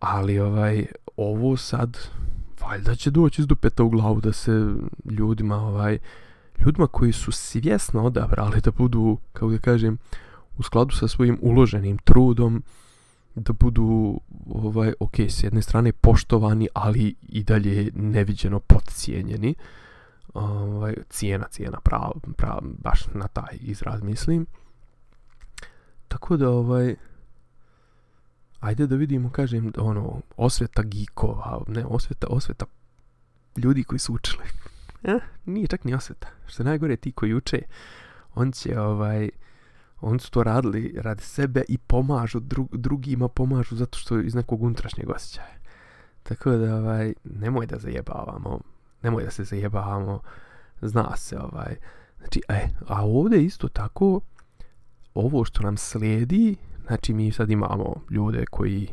ali 0.00 0.38
ovaj 0.38 0.86
ovo 1.16 1.56
sad 1.56 1.98
valjda 2.60 2.94
će 2.94 3.10
doći 3.10 3.42
iz 3.42 3.46
dupeta 3.46 3.82
u 3.82 3.88
glavu 3.88 4.20
da 4.20 4.32
se 4.32 4.52
ljudima 5.04 5.56
ovaj 5.56 5.98
ljudima 6.66 6.86
koji 6.86 7.12
su 7.12 7.32
svjesno 7.32 8.04
odabrali 8.04 8.60
da 8.60 8.70
budu, 8.70 9.18
kako 9.32 9.50
da 9.50 9.58
kažem, 9.58 9.98
u 10.58 10.62
skladu 10.62 10.94
sa 10.94 11.08
svojim 11.08 11.38
uloženim 11.42 11.98
trudom, 11.98 12.62
da 13.34 13.52
budu 13.52 14.20
ovaj 14.48 14.92
ok, 15.00 15.20
s 15.20 15.42
jedne 15.42 15.62
strane 15.62 15.92
poštovani, 15.92 16.68
ali 16.74 17.14
i 17.28 17.42
dalje 17.42 17.90
neviđeno 17.94 18.58
podcijenjeni. 18.58 19.54
Ovaj, 20.34 20.94
cijena, 21.08 21.46
cijena, 21.50 21.80
prav, 21.80 22.12
prav, 22.36 22.58
baš 22.62 23.06
na 23.14 23.28
taj 23.28 23.58
izraz 23.60 24.02
mislim. 24.02 24.46
Tako 26.08 26.36
da, 26.36 26.50
ovaj, 26.50 26.96
ajde 28.60 28.86
da 28.86 28.96
vidimo, 28.96 29.30
kažem, 29.30 29.72
ono, 29.76 30.20
osveta 30.36 30.82
gikova, 30.82 31.60
ne, 31.68 31.84
osveta, 31.84 32.26
osveta 32.30 32.66
ljudi 33.56 33.84
koji 33.84 33.98
su 33.98 34.14
učili. 34.14 34.44
Eh, 35.02 35.18
nije 35.44 35.66
čak 35.66 35.84
ni 35.84 35.94
osveta. 35.94 36.28
Što 36.46 36.62
najgore 36.62 36.96
ti 36.96 37.12
koji 37.12 37.34
uče, 37.34 37.62
on 38.34 38.52
će, 38.52 38.80
ovaj, 38.80 39.28
on 40.00 40.18
su 40.18 40.30
to 40.30 40.42
radili 40.42 40.94
radi 40.98 41.22
sebe 41.22 41.62
i 41.68 41.78
pomažu, 41.78 42.40
dru, 42.40 42.68
drugima 42.72 43.28
pomažu 43.28 43.76
zato 43.76 43.98
što 43.98 44.18
iz 44.18 44.34
nekog 44.34 44.62
unutrašnjeg 44.62 45.10
osjećaja. 45.10 45.58
Tako 46.22 46.50
da, 46.50 46.76
ovaj, 46.76 47.14
nemoj 47.24 47.66
da 47.66 47.78
zajebavamo, 47.78 48.60
nemoj 49.02 49.24
da 49.24 49.30
se 49.30 49.44
zajebavamo, 49.44 50.20
zna 50.82 51.16
se, 51.16 51.38
ovaj, 51.38 51.76
znači, 52.18 52.42
e, 52.48 52.68
a 52.88 53.04
ovdje 53.04 53.44
isto 53.44 53.68
tako, 53.68 54.20
ovo 55.14 55.44
što 55.44 55.62
nam 55.62 55.76
slijedi, 55.76 56.56
Znači 56.90 57.14
mi 57.14 57.32
sad 57.32 57.50
imamo 57.50 57.94
ljude 58.10 58.44
koji 58.50 58.88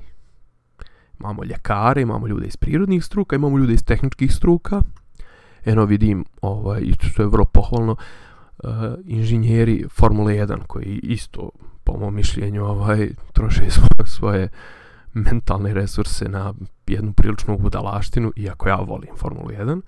imamo 1.19 1.43
ljekare, 1.43 2.01
imamo 2.01 2.27
ljude 2.27 2.47
iz 2.47 2.57
prirodnih 2.57 3.05
struka, 3.05 3.35
imamo 3.35 3.57
ljude 3.57 3.73
iz 3.73 3.83
tehničkih 3.83 4.33
struka. 4.33 4.81
Eno 5.65 5.85
vidim, 5.85 6.25
ovaj, 6.41 6.81
što 6.99 7.21
je 7.21 7.27
vrlo 7.27 7.45
pohvalno, 7.45 7.91
uh, 8.63 8.69
inženjeri 9.05 9.85
Formule 9.89 10.33
1 10.33 10.57
koji 10.67 10.99
isto, 11.03 11.49
po 11.83 11.97
mom 11.97 12.15
mišljenju, 12.15 12.65
ovaj, 12.65 13.09
troše 13.33 13.69
svoje, 13.69 14.07
svoje 14.07 14.49
mentalne 15.13 15.73
resurse 15.73 16.29
na 16.29 16.53
jednu 16.87 17.13
priličnu 17.13 17.57
budalaštinu, 17.57 18.31
iako 18.35 18.69
ja 18.69 18.75
volim 18.75 19.15
Formulu 19.15 19.49
1. 19.49 19.81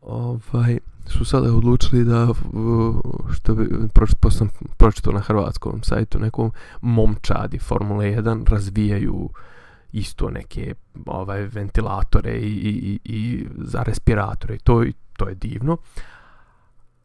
Ovaj, 0.00 0.78
su 1.18 1.24
sada 1.24 1.54
odlučili 1.54 2.04
da 2.04 2.30
uh, 2.30 2.96
što 3.32 3.54
bi 3.54 3.68
pročito 3.94 4.30
sam 4.30 4.48
pročitao 4.76 5.12
na 5.12 5.20
hrvatskom 5.20 5.82
sajtu 5.82 6.18
nekom 6.18 6.50
momčadi 6.80 7.58
Formule 7.58 8.06
1 8.06 8.48
razvijaju 8.48 9.30
isto 9.92 10.30
neke 10.30 10.74
ovaj 11.06 11.42
ventilatore 11.42 12.38
i, 12.38 12.52
i, 12.52 13.00
i 13.04 13.46
za 13.58 13.82
respiratore. 13.82 14.58
To 14.58 14.84
to 15.18 15.28
je 15.28 15.34
divno. 15.34 15.76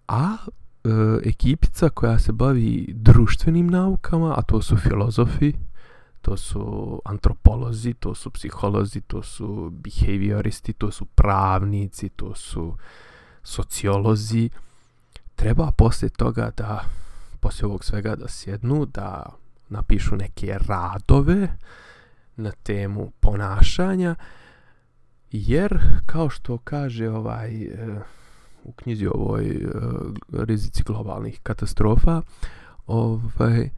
A 0.07 0.37
e, 0.43 0.89
ekipica 1.29 1.89
koja 1.89 2.19
se 2.19 2.31
bavi 2.31 2.93
društvenim 2.93 3.67
naukama, 3.67 4.33
a 4.37 4.41
to 4.41 4.61
su 4.61 4.77
filozofi, 4.77 5.53
to 6.21 6.37
su 6.37 7.01
antropolozi, 7.05 7.93
to 7.93 8.15
su 8.15 8.29
psiholozi, 8.29 9.01
to 9.01 9.23
su 9.23 9.69
behavioristi, 9.73 10.73
to 10.73 10.91
su 10.91 11.05
pravnici, 11.05 12.09
to 12.09 12.35
su 12.35 12.77
sociolozi. 13.43 14.49
Treba 15.35 15.71
poslije 15.71 16.09
toga 16.09 16.51
da, 16.57 16.83
poslije 17.39 17.65
ovog 17.65 17.85
svega 17.85 18.15
da 18.15 18.27
sjednu, 18.27 18.85
da 18.85 19.25
napišu 19.69 20.15
neke 20.15 20.57
radove 20.67 21.47
na 22.35 22.51
temu 22.51 23.11
ponašanja, 23.19 24.15
jer 25.31 25.79
kao 26.05 26.29
što 26.29 26.57
kaže 26.57 27.09
ovaj 27.09 27.63
e, 27.63 27.99
u 28.63 28.71
knjizi 28.71 29.07
ovoj 29.07 29.45
e, 29.45 29.59
rizici 30.31 30.83
globalnih 30.83 31.39
katastrofa, 31.43 32.21
ovaj 32.87 33.69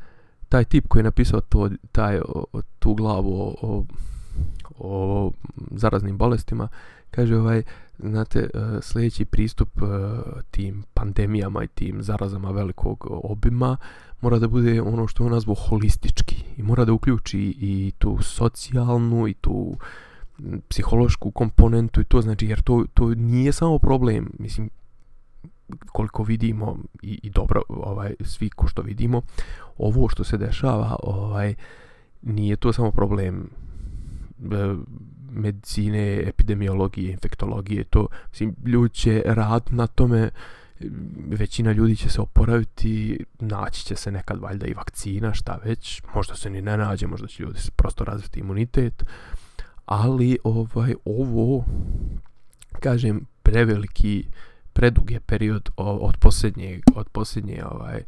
taj 0.50 0.64
tip 0.64 0.88
koji 0.88 1.00
je 1.00 1.04
napisao 1.04 1.42
to, 1.42 1.70
taj, 1.92 2.20
o, 2.20 2.62
tu 2.80 2.94
glavu 2.94 3.42
o, 3.42 3.56
o, 3.62 3.86
o 4.80 5.32
zaraznim 5.72 6.18
bolestima, 6.18 6.68
kaže 7.12 7.38
ovaj, 7.38 7.64
znate, 8.00 8.40
e, 8.40 8.50
sljedeći 8.82 9.26
pristup 9.26 9.70
e, 9.78 9.86
tim 10.52 10.84
pandemijama 10.94 11.64
i 11.64 11.68
tim 11.68 12.04
zarazama 12.04 12.52
velikog 12.52 13.08
obima 13.10 13.78
mora 14.22 14.40
da 14.40 14.48
bude 14.48 14.82
ono 14.82 15.08
što 15.08 15.24
je 15.24 15.30
nazvao 15.30 15.56
holistički 15.56 16.36
i 16.58 16.64
mora 16.64 16.86
da 16.86 16.94
uključi 16.94 17.56
i 17.60 17.92
tu 17.98 18.18
socijalnu 18.22 19.28
i 19.28 19.34
tu 19.34 19.78
psihološku 20.70 21.32
komponentu 21.32 22.02
i 22.02 22.06
to 22.06 22.22
znači 22.22 22.46
jer 22.46 22.62
to, 22.62 22.86
to 22.94 23.16
nije 23.16 23.52
samo 23.52 23.80
problem. 23.80 24.32
Mislim 24.40 24.70
koliko 25.86 26.24
vidimo 26.24 26.78
i, 27.02 27.20
i 27.24 27.30
dobro 27.30 27.62
ovaj 27.70 28.14
svi 28.22 28.50
ko 28.50 28.68
što 28.68 28.82
vidimo 28.82 29.22
ovo 29.78 30.10
što 30.10 30.24
se 30.24 30.38
dešava 30.38 30.96
ovaj 31.04 31.56
nije 32.22 32.56
to 32.56 32.74
samo 32.74 32.92
problem. 32.92 33.50
E, 34.52 34.76
medicine, 35.36 36.22
epidemiologije, 36.28 37.12
infektologije, 37.12 37.84
to 37.84 38.08
mislim 38.30 38.56
ljudi 38.66 38.94
će 38.94 39.24
rad 39.26 39.64
na 39.70 39.88
tome 39.88 40.30
većina 41.28 41.72
ljudi 41.72 41.96
će 41.96 42.10
se 42.10 42.22
oporaviti, 42.22 43.26
naći 43.40 43.86
će 43.86 43.96
se 43.96 44.12
nekad 44.12 44.40
valjda 44.40 44.68
i 44.68 44.74
vakcina, 44.74 45.34
šta 45.34 45.60
već, 45.64 46.02
možda 46.16 46.36
se 46.36 46.50
ni 46.50 46.62
ne 46.62 46.78
nađe, 46.78 47.08
možda 47.08 47.28
će 47.28 47.44
ljudi 47.44 47.60
prosto 47.76 48.04
razviti 48.04 48.40
imunitet, 48.40 49.04
ali 49.86 50.38
ovaj 50.44 50.94
ovo 51.06 51.66
kažem 52.80 53.26
preveliki 53.44 54.26
predug 54.74 55.12
je 55.12 55.20
period 55.20 55.70
od 55.78 56.18
posljednje 56.18 56.82
od 56.96 57.10
posljednje 57.10 57.64
ovaj 57.72 58.04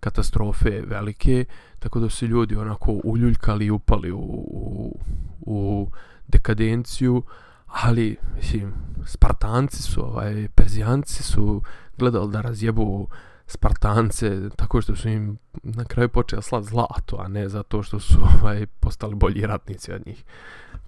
katastrofe 0.00 0.82
velike 0.86 1.44
tako 1.78 2.00
da 2.00 2.08
su 2.08 2.26
ljudi 2.26 2.56
onako 2.56 3.00
uljuljkali 3.04 3.66
i 3.66 3.70
upali 3.70 4.12
u, 4.12 4.18
u, 4.18 4.98
u 5.40 5.88
dekadenciju 6.32 7.22
ali 7.66 8.16
mislim 8.36 8.74
Spartanci 9.06 9.82
su 9.82 10.04
ovaj 10.04 10.48
Perzijanci 10.54 11.22
su 11.22 11.62
gledali 11.98 12.32
da 12.32 12.40
razjebu 12.40 13.08
Spartance 13.46 14.48
tako 14.56 14.80
što 14.80 14.96
su 14.96 15.08
im 15.08 15.38
na 15.62 15.84
kraju 15.84 16.08
počeli 16.08 16.42
slat 16.42 16.64
zlato 16.64 17.16
a 17.18 17.28
ne 17.28 17.48
zato 17.48 17.82
što 17.82 18.00
su 18.00 18.14
ovaj 18.40 18.66
postali 18.66 19.14
bolji 19.14 19.46
ratnici 19.46 19.92
od 19.92 20.06
njih. 20.06 20.24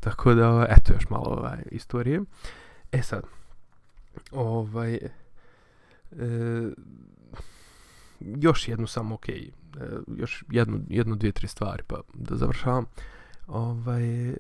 Tako 0.01 0.35
da 0.35 0.67
eto 0.71 0.93
još 0.93 1.09
malo 1.11 1.25
ovaj 1.25 1.59
istorije. 1.71 2.21
E 2.93 3.03
sad 3.03 3.23
ovaj 4.33 4.95
e, 4.95 5.09
još 8.21 8.69
jednu 8.69 8.87
samo 8.87 9.15
ok 9.15 9.29
e, 9.29 9.51
još 10.17 10.45
jednu, 10.51 10.81
jednu, 10.89 11.17
dvije, 11.17 11.33
tri 11.33 11.49
stvari 11.49 11.83
pa 11.87 12.01
da 12.15 12.37
završavam. 12.37 12.85
Ovaj 13.47 14.35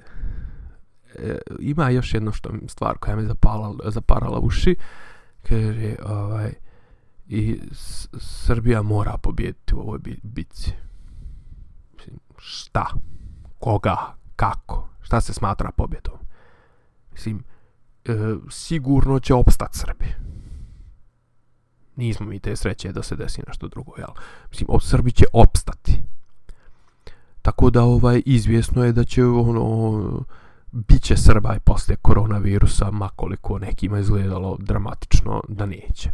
e, 1.19 1.39
ima 1.59 1.91
još 1.91 2.15
jedno 2.15 2.33
što 2.33 2.51
stvar 2.69 2.99
koja 2.99 3.17
me 3.17 3.25
zapala, 3.25 3.75
zaparala 3.85 4.39
uši 4.39 4.77
kaže 5.43 5.97
ovaj 6.07 6.53
i 7.29 7.61
S 7.73 8.09
Srbija 8.19 8.83
mora 8.83 9.17
pobijediti 9.23 9.75
u 9.75 9.79
ovoj 9.79 9.99
bitci 10.23 10.73
šta 12.37 12.87
koga 13.59 13.97
kako 14.37 14.89
šta 15.01 15.21
se 15.21 15.33
smatra 15.33 15.71
pobjedom 15.77 16.19
mislim 17.13 17.45
e, 18.05 18.35
sigurno 18.51 19.21
će 19.21 19.35
opstat 19.35 19.75
Srbi. 19.75 20.07
Nismo 21.97 22.27
mi 22.27 22.39
te 22.39 22.57
sreće 22.57 22.93
da 22.93 23.03
se 23.03 23.17
desi 23.17 23.43
nešto 23.47 23.69
drugo, 23.69 23.93
jel? 23.99 24.09
Mislim, 24.51 24.67
o, 24.71 24.81
Srbi 24.81 25.13
će 25.13 25.25
opstati. 25.33 26.03
Tako 27.43 27.71
da 27.71 27.83
ovaj 27.83 28.23
izvjesno 28.27 28.85
je 28.85 28.93
da 28.93 29.05
će 29.05 29.25
ono 29.25 30.25
biće 30.75 31.17
Srba 31.17 31.55
i 31.57 31.61
posle 31.61 31.97
koronavirusa, 31.97 32.91
makoliko 32.91 33.59
nekima 33.59 33.99
izgledalo 33.99 34.57
dramatično 34.61 35.43
da 35.49 35.67
neće. 35.67 36.11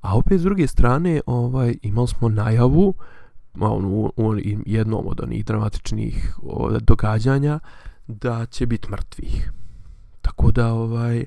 A 0.00 0.16
opet 0.16 0.40
s 0.40 0.42
druge 0.42 0.66
strane, 0.66 1.20
ovaj 1.26 1.74
imali 1.82 2.08
smo 2.08 2.28
najavu 2.28 2.94
on, 3.60 3.84
u, 3.84 4.12
u 4.16 4.34
jednom 4.66 5.06
od 5.06 5.20
onih 5.20 5.44
dramatičnih 5.44 6.34
događanja 6.80 7.58
da 8.06 8.46
će 8.46 8.66
biti 8.66 8.90
mrtvih. 8.90 9.52
Tako 10.22 10.50
da 10.50 10.72
ovaj 10.72 11.24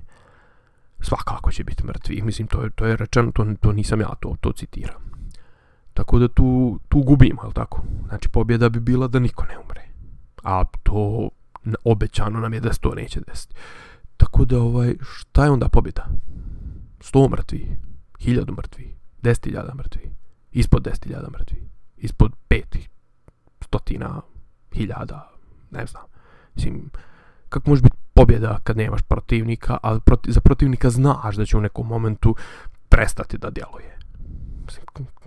svakako 1.00 1.52
će 1.52 1.64
biti 1.64 1.86
mrtvih. 1.86 2.24
Mislim 2.24 2.48
to 2.48 2.64
je 2.64 2.70
to 2.70 2.86
je 2.86 2.96
rečeno, 2.96 3.32
to 3.32 3.46
to 3.62 3.72
nisam 3.72 4.02
ja 4.02 4.16
to 4.20 4.36
to 4.42 4.52
citiram. 4.52 5.02
Tako 5.94 6.20
da 6.20 6.28
tu 6.28 6.80
tu 6.90 7.02
gubimo, 7.02 7.42
al 7.42 7.52
tako. 7.52 7.82
Znači 8.08 8.30
pobjeda 8.30 8.70
bi 8.70 8.80
bila 8.80 9.08
da 9.08 9.20
niko 9.20 9.46
ne 9.46 9.58
umre. 9.66 9.82
A 10.44 10.64
to 10.84 11.30
obećano 11.84 12.40
nam 12.40 12.54
je 12.54 12.60
da 12.60 12.74
se 12.74 12.80
to 12.80 12.96
neće 12.96 13.20
desiti. 13.28 13.56
Tako 14.18 14.46
da 14.46 14.60
ovaj 14.60 14.96
šta 15.02 15.44
je 15.44 15.52
onda 15.52 15.70
pobjeda? 15.70 16.08
100 17.00 17.30
mrtvi, 17.30 17.78
1000 18.20 18.58
mrtvi, 18.58 18.96
10.000 19.24 19.76
mrtvi, 19.76 20.12
ispod 20.52 20.84
10.000 20.84 21.32
mrtvi, 21.32 21.70
ispod 21.98 22.32
5 22.50 22.62
stotina 23.62 24.22
hiljada, 24.74 25.32
ne 25.72 25.86
znam. 25.86 26.04
Mislim, 26.56 26.90
kako 27.50 27.70
može 27.70 27.82
biti 27.82 27.96
pobjeda 28.14 28.60
kad 28.64 28.78
nemaš 28.78 29.02
protivnika, 29.02 29.78
a 29.84 30.00
proti, 30.00 30.32
za 30.32 30.42
protivnika 30.42 30.90
znaš 30.90 31.36
da 31.36 31.46
će 31.46 31.58
u 31.58 31.62
nekom 31.62 31.88
momentu 31.88 32.36
prestati 32.90 33.38
da 33.38 33.50
djeluje. 33.50 34.00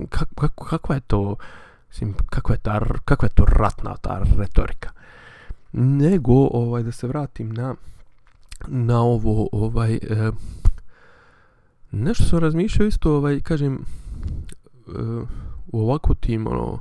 Kak, 0.09 0.29
kak, 0.35 0.53
kakva 0.55 0.94
je 0.94 1.00
to 1.00 1.37
mislim, 1.90 2.14
kakva 2.31 2.55
je, 2.55 2.59
ta, 2.59 2.81
kakva 3.05 3.26
je 3.26 3.35
to 3.35 3.44
ratna 3.44 3.96
ta 3.96 4.22
retorika? 4.38 4.90
Nego, 5.72 6.33
ovaj, 6.33 6.83
da 6.83 6.92
se 6.92 7.06
vratim 7.06 7.52
na 7.52 7.74
na 8.68 9.02
ovo, 9.02 9.48
ovaj, 9.52 9.94
e, 9.94 10.33
nešto 11.90 12.24
sam 12.24 12.38
razmišljao 12.38 12.87
isto, 12.87 13.16
ovaj, 13.16 13.40
kažem, 13.40 13.74
e, 13.74 13.80
u 15.72 15.80
ovako 15.80 16.14
tim, 16.14 16.46
ono, 16.46 16.78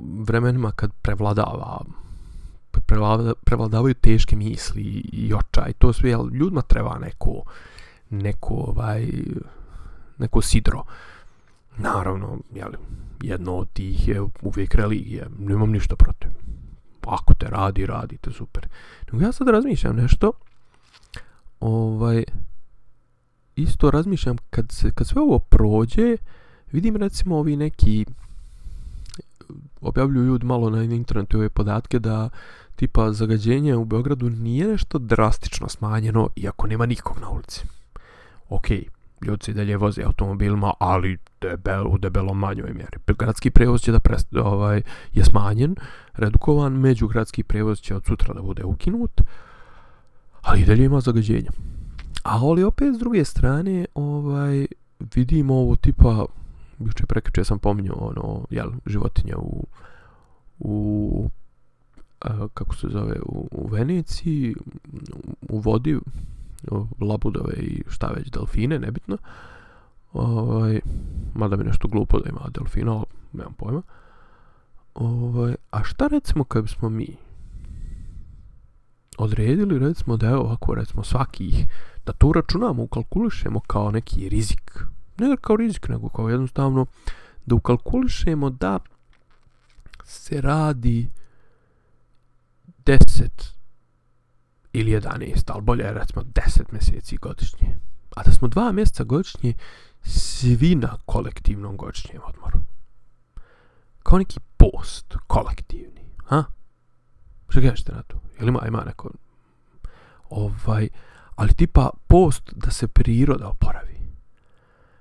vremenima 0.00 0.70
kad 0.70 0.92
prevladava 1.02 1.84
prevladavaju 3.44 3.94
teške 3.94 4.36
misli 4.36 4.82
i 5.12 5.34
očaj. 5.34 5.72
To 5.78 5.92
sve, 5.92 6.10
jel, 6.10 6.28
ljudima 6.32 6.62
treba 6.62 6.98
neko, 6.98 7.42
neko, 8.10 8.54
ovaj, 8.54 9.08
neko 10.18 10.40
sidro. 10.40 10.82
Naravno, 11.76 12.38
jel, 12.54 12.70
jedno 13.22 13.56
od 13.56 13.68
tih 13.72 14.08
je 14.08 14.22
uvijek 14.42 14.74
religija. 14.74 15.26
Nemam 15.38 15.70
ništa 15.70 15.96
protiv. 15.96 16.30
Ako 17.06 17.34
te 17.34 17.46
radi, 17.46 17.86
radite, 17.86 18.32
super. 18.32 18.68
Nego 19.12 19.24
ja 19.24 19.32
sad 19.32 19.48
razmišljam 19.48 19.96
nešto. 19.96 20.32
Ovaj, 21.60 22.24
isto 23.56 23.90
razmišljam 23.90 24.36
kad, 24.50 24.72
se, 24.72 24.90
kad 24.90 25.06
sve 25.06 25.22
ovo 25.22 25.38
prođe, 25.38 26.16
vidim 26.72 26.96
recimo 26.96 27.36
ovi 27.38 27.56
neki 27.56 28.04
objavljuju 29.80 30.26
ljudi 30.26 30.46
malo 30.46 30.70
na 30.70 30.82
internetu 30.82 31.36
ove 31.38 31.48
podatke 31.48 31.98
da 31.98 32.28
tipa 32.76 33.12
zagađenje 33.12 33.76
u 33.76 33.84
Beogradu 33.84 34.30
nije 34.30 34.66
nešto 34.66 34.98
drastično 34.98 35.68
smanjeno, 35.68 36.28
iako 36.36 36.66
nema 36.66 36.86
nikog 36.86 37.18
na 37.20 37.30
ulici. 37.30 37.60
Okej, 38.48 38.78
okay 38.78 38.95
se 39.40 39.52
dalje 39.52 39.76
voze 39.76 40.02
automobilima, 40.02 40.72
ali 40.80 41.18
debel, 41.40 41.86
u 41.86 41.98
debelo 41.98 42.34
manjoj 42.34 42.72
mjeri. 42.74 42.98
Gradski 43.18 43.50
prevoz 43.50 43.80
će 43.80 43.92
da 43.92 44.00
prest, 44.00 44.28
ovaj, 44.34 44.82
je 45.12 45.24
smanjen, 45.24 45.76
redukovan, 46.14 46.72
međugradski 46.72 47.42
prevoz 47.42 47.80
će 47.80 47.94
od 47.94 48.04
sutra 48.04 48.34
da 48.34 48.42
bude 48.42 48.64
ukinut, 48.64 49.20
ali 50.42 50.64
dalje 50.64 50.84
ima 50.84 51.00
zagađenja. 51.00 51.50
A 52.22 52.38
ali 52.42 52.64
opet 52.64 52.94
s 52.94 52.98
druge 52.98 53.24
strane, 53.24 53.86
ovaj, 53.94 54.66
vidimo 55.14 55.54
ovo 55.54 55.76
tipa, 55.76 56.26
juče 56.78 57.06
prekriče 57.06 57.44
sam 57.44 57.58
pominjao 57.58 57.96
ono, 57.96 58.46
jel, 58.50 58.70
životinja 58.86 59.36
u, 59.38 59.66
u 60.58 61.30
kako 62.54 62.74
se 62.74 62.88
zove, 62.88 63.16
u, 63.26 63.48
u 63.52 63.68
Veneciji, 63.68 64.54
u 65.48 65.58
vodi, 65.58 65.98
labudove 67.00 67.54
i 67.54 67.82
šta 67.88 68.06
već, 68.06 68.30
delfine, 68.30 68.78
nebitno, 68.78 69.18
Ovaj, 70.16 70.80
mada 71.34 71.56
mi 71.56 71.64
nešto 71.64 71.88
glupo 71.88 72.18
da 72.18 72.30
ima 72.30 72.40
delfina, 72.54 72.92
ali 72.92 73.04
nemam 73.32 73.52
pojma. 73.52 73.82
Ovaj, 74.94 75.54
a 75.70 75.84
šta 75.84 76.06
recimo 76.06 76.44
kad 76.44 76.62
bismo 76.62 76.88
mi 76.88 77.16
odredili 79.18 79.78
recimo 79.78 80.16
da 80.16 80.28
je 80.28 80.36
ovako 80.36 80.74
recimo 80.74 81.04
svakih 81.04 81.66
da 82.06 82.12
to 82.12 82.32
računamo, 82.32 82.82
ukalkulišemo 82.82 83.60
kao 83.60 83.90
neki 83.90 84.28
rizik. 84.28 84.80
Ne 85.18 85.36
kao 85.40 85.56
rizik, 85.56 85.88
nego 85.88 86.08
kao 86.08 86.28
jednostavno 86.28 86.86
da 87.46 87.54
ukalkulišemo 87.54 88.50
da 88.50 88.78
se 90.04 90.40
radi 90.40 91.10
10 92.84 93.55
ili 94.78 95.00
11, 95.00 95.42
ali 95.46 95.62
bolje 95.62 95.84
je 95.84 95.94
recimo 95.94 96.22
10 96.22 96.72
mjeseci 96.72 97.16
godišnje. 97.16 97.78
A 98.16 98.22
da 98.22 98.32
smo 98.32 98.48
dva 98.48 98.72
mjeseca 98.72 99.04
godišnje 99.04 99.54
svi 100.02 100.74
na 100.74 100.98
kolektivnom 101.06 101.76
godišnjem 101.76 102.22
odmoru. 102.26 102.58
Kao 104.02 104.18
neki 104.18 104.40
post 104.56 105.16
kolektivni. 105.26 106.04
Ha? 106.24 106.44
Što 107.48 107.60
kažete 107.60 107.92
na 107.92 108.02
to? 108.02 108.16
Ili 108.40 108.48
ima, 108.48 108.60
ima 108.68 108.84
neko... 108.84 109.10
Ovaj, 110.30 110.88
ali 111.34 111.54
tipa 111.54 111.90
post 112.06 112.52
da 112.54 112.70
se 112.70 112.88
priroda 112.88 113.48
oporavi. 113.48 113.96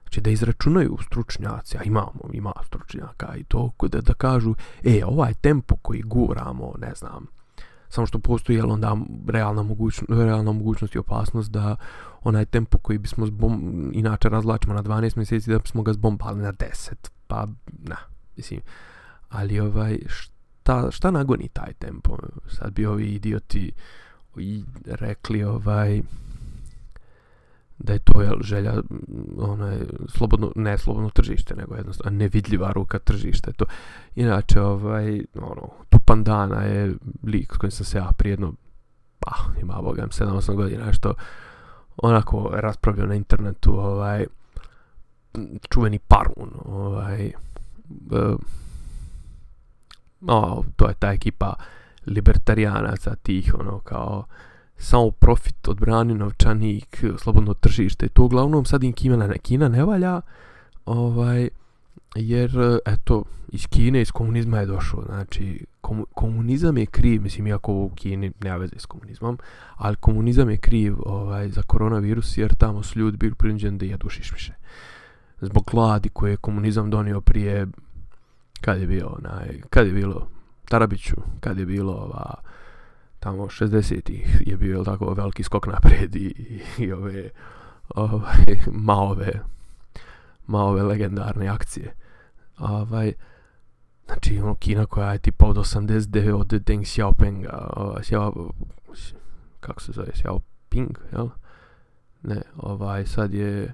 Znači 0.02 0.22
da 0.22 0.30
izračunaju 0.30 0.98
stručnjaci, 1.06 1.78
a 1.78 1.84
imamo, 1.84 2.30
ima 2.34 2.54
stručnjaka 2.66 3.36
i 3.36 3.44
to, 3.44 3.72
da, 3.82 4.02
da 4.02 4.14
kažu, 4.14 4.56
e, 4.84 5.06
ovaj 5.06 5.34
tempo 5.34 5.76
koji 5.76 6.02
guramo, 6.02 6.74
ne 6.78 6.96
znam, 6.96 7.28
samo 7.96 8.08
što 8.08 8.20
postoji 8.20 8.56
jel 8.56 8.72
onda 8.72 8.98
realna 9.28 9.64
mogućnost, 9.64 10.10
realna 10.10 10.52
mogućnost 10.52 10.96
i 10.96 11.00
opasnost 11.00 11.52
da 11.52 11.76
onaj 12.24 12.46
tempo 12.46 12.78
koji 12.78 12.98
bismo 12.98 13.26
zbom, 13.26 13.92
inače 13.94 14.30
razlačimo 14.30 14.74
na 14.74 14.84
12 14.84 15.18
mjeseci 15.18 15.52
da 15.52 15.60
bismo 15.60 15.84
ga 15.84 15.94
zbombali 15.94 16.42
na 16.42 16.54
10 16.54 16.94
pa 17.28 17.48
na 17.68 17.96
mislim. 18.38 18.62
Ali 19.30 19.60
ovaj 19.60 20.00
šta, 20.08 20.92
šta 20.92 21.12
nagoni 21.12 21.48
taj 21.48 21.74
tempo? 21.74 22.18
Sad 22.48 22.74
bi 22.74 22.86
ovi 22.86 23.06
idioti 23.06 23.72
i 24.38 24.64
rekli 24.86 25.44
ovaj 25.44 26.02
da 27.78 27.94
je 27.94 28.00
to 28.00 28.22
jel, 28.22 28.42
želja 28.42 28.74
mm, 28.74 29.04
onaj, 29.38 29.78
slobodno, 30.08 30.52
ne 30.56 30.78
slobodno 30.78 31.10
tržište, 31.10 31.56
nego 31.56 31.76
jednostavno 31.76 32.18
nevidljiva 32.18 32.72
ruka 32.72 33.00
tržišta. 33.00 33.52
To. 33.52 33.66
Inače, 34.16 34.62
ovaj, 34.62 35.22
ono, 35.36 35.70
Tupandana 35.90 36.64
je 36.64 36.94
lik 37.24 37.54
s 37.54 37.58
kojim 37.58 37.72
sam 37.72 37.86
se 37.86 37.98
ja 37.98 38.12
prijedno, 38.18 38.54
pa, 39.20 39.32
ima 39.62 39.82
bogam, 39.82 40.10
7-8 40.10 40.56
godina, 40.56 40.94
što 40.94 41.14
onako 41.98 42.50
raspravljao 42.54 43.08
na 43.08 43.16
internetu, 43.16 43.80
ovaj, 43.80 44.26
čuveni 45.70 46.00
parun, 46.00 46.52
ovaj, 46.66 47.26
eh, 47.26 47.34
uh, 48.12 48.40
no, 50.22 50.64
to 50.76 50.88
je 50.88 50.94
ta 51.00 51.12
ekipa 51.12 51.54
libertarijanaca 52.06 53.16
tih, 53.16 53.56
ono, 53.60 53.80
kao, 53.80 54.26
samo 54.78 55.12
profit 55.12 55.68
odbrani 55.68 56.14
novčanik, 56.14 57.04
slobodno 57.18 57.54
tržište. 57.54 58.10
To 58.10 58.24
uglavnom 58.24 58.66
sad 58.66 58.84
im 58.84 58.94
Kina 58.94 59.28
ne, 59.28 59.38
Kina 59.38 59.70
ne 59.70 59.86
valja, 59.86 60.22
ovaj, 60.86 61.50
jer, 62.16 62.52
eto, 62.86 63.24
iz 63.48 63.68
Kine, 63.68 64.02
iz 64.02 64.12
komunizma 64.12 64.58
je 64.58 64.66
došlo. 64.66 65.04
Znači, 65.06 65.66
komunizam 66.14 66.78
je 66.78 66.86
kriv, 66.86 67.22
mislim, 67.22 67.48
iako 67.48 67.74
u 67.74 67.92
Kini 67.96 68.32
nema 68.44 68.58
veze 68.58 68.76
s 68.80 68.86
komunizmom, 68.86 69.38
ali 69.76 69.96
komunizam 69.96 70.50
je 70.50 70.58
kriv 70.58 70.96
ovaj, 71.06 71.50
za 71.50 71.62
koronavirus, 71.62 72.38
jer 72.38 72.56
tamo 72.56 72.84
su 72.84 73.00
ljudi 73.00 73.18
bili 73.18 73.36
prinđeni 73.36 73.78
da 73.78 73.86
jedu 73.86 74.10
šišmiše. 74.10 74.54
Zbog 75.42 75.64
gladi 75.72 76.10
koje 76.10 76.32
je 76.32 76.38
komunizam 76.38 76.90
donio 76.90 77.22
prije, 77.22 77.68
kad 78.62 78.82
je 78.82 78.88
bio, 78.88 79.08
onaj, 79.08 79.62
kad 79.70 79.88
je 79.88 79.94
bilo, 79.94 80.28
Tarabiću, 80.70 81.16
kad 81.40 81.60
je 81.60 81.66
bilo, 81.66 81.94
ova, 81.94 82.34
tamo 83.26 83.46
60-ih 83.46 84.42
je 84.46 84.58
bio 84.58 84.84
tako 84.84 85.14
veliki 85.14 85.44
skok 85.44 85.68
napred 85.68 86.16
i, 86.16 86.20
i, 86.20 86.84
i 86.84 86.92
ove 86.92 87.30
ovaj, 87.96 88.46
maove 88.88 89.32
maove 90.48 90.84
legendarne 90.84 91.48
akcije 91.48 91.94
ovaj, 92.58 93.14
znači 94.06 94.40
ono 94.40 94.56
Kina 94.56 94.86
koja 94.86 95.12
je 95.12 95.20
tipa 95.20 95.46
od 95.46 95.56
89 95.56 96.34
od 96.34 96.48
Deng 96.48 96.84
Xiaopinga 96.84 97.68
ovaj, 97.76 98.02
Xiao, 98.02 98.50
kako 99.60 99.82
se 99.82 99.92
zove 99.92 100.12
Xiaoping 100.24 100.96
jel? 101.12 101.28
ne 102.24 102.42
ovaj 102.58 103.06
sad 103.06 103.34
je 103.34 103.74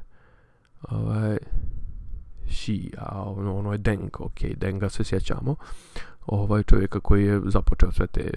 ovaj 0.82 1.38
Xi 2.48 2.92
a 2.98 3.24
ono, 3.24 3.58
ono 3.58 3.72
je 3.72 3.78
Deng 3.78 4.22
ok 4.22 4.40
Denga 4.58 4.90
se 4.90 5.04
sjećamo 5.04 5.56
ovaj 6.26 6.64
čovjeka 6.64 7.00
koji 7.00 7.26
je 7.26 7.42
započeo 7.46 7.92
sve 7.92 8.08
te 8.08 8.32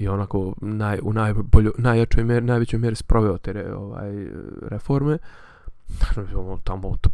i 0.00 0.08
onako 0.08 0.54
naj, 0.60 0.98
u 1.02 1.12
najbolju, 1.12 1.72
najjačoj 1.78 2.24
mjeri, 2.24 2.46
najvećoj 2.46 2.78
mjeri 2.78 2.96
sproveo 2.96 3.38
te 3.38 3.52
re, 3.52 3.74
ovaj, 3.74 4.26
reforme. 4.62 5.18
Naravno, 6.00 6.40
ono 6.40 6.60
tamo 6.64 6.88
od 6.88 7.06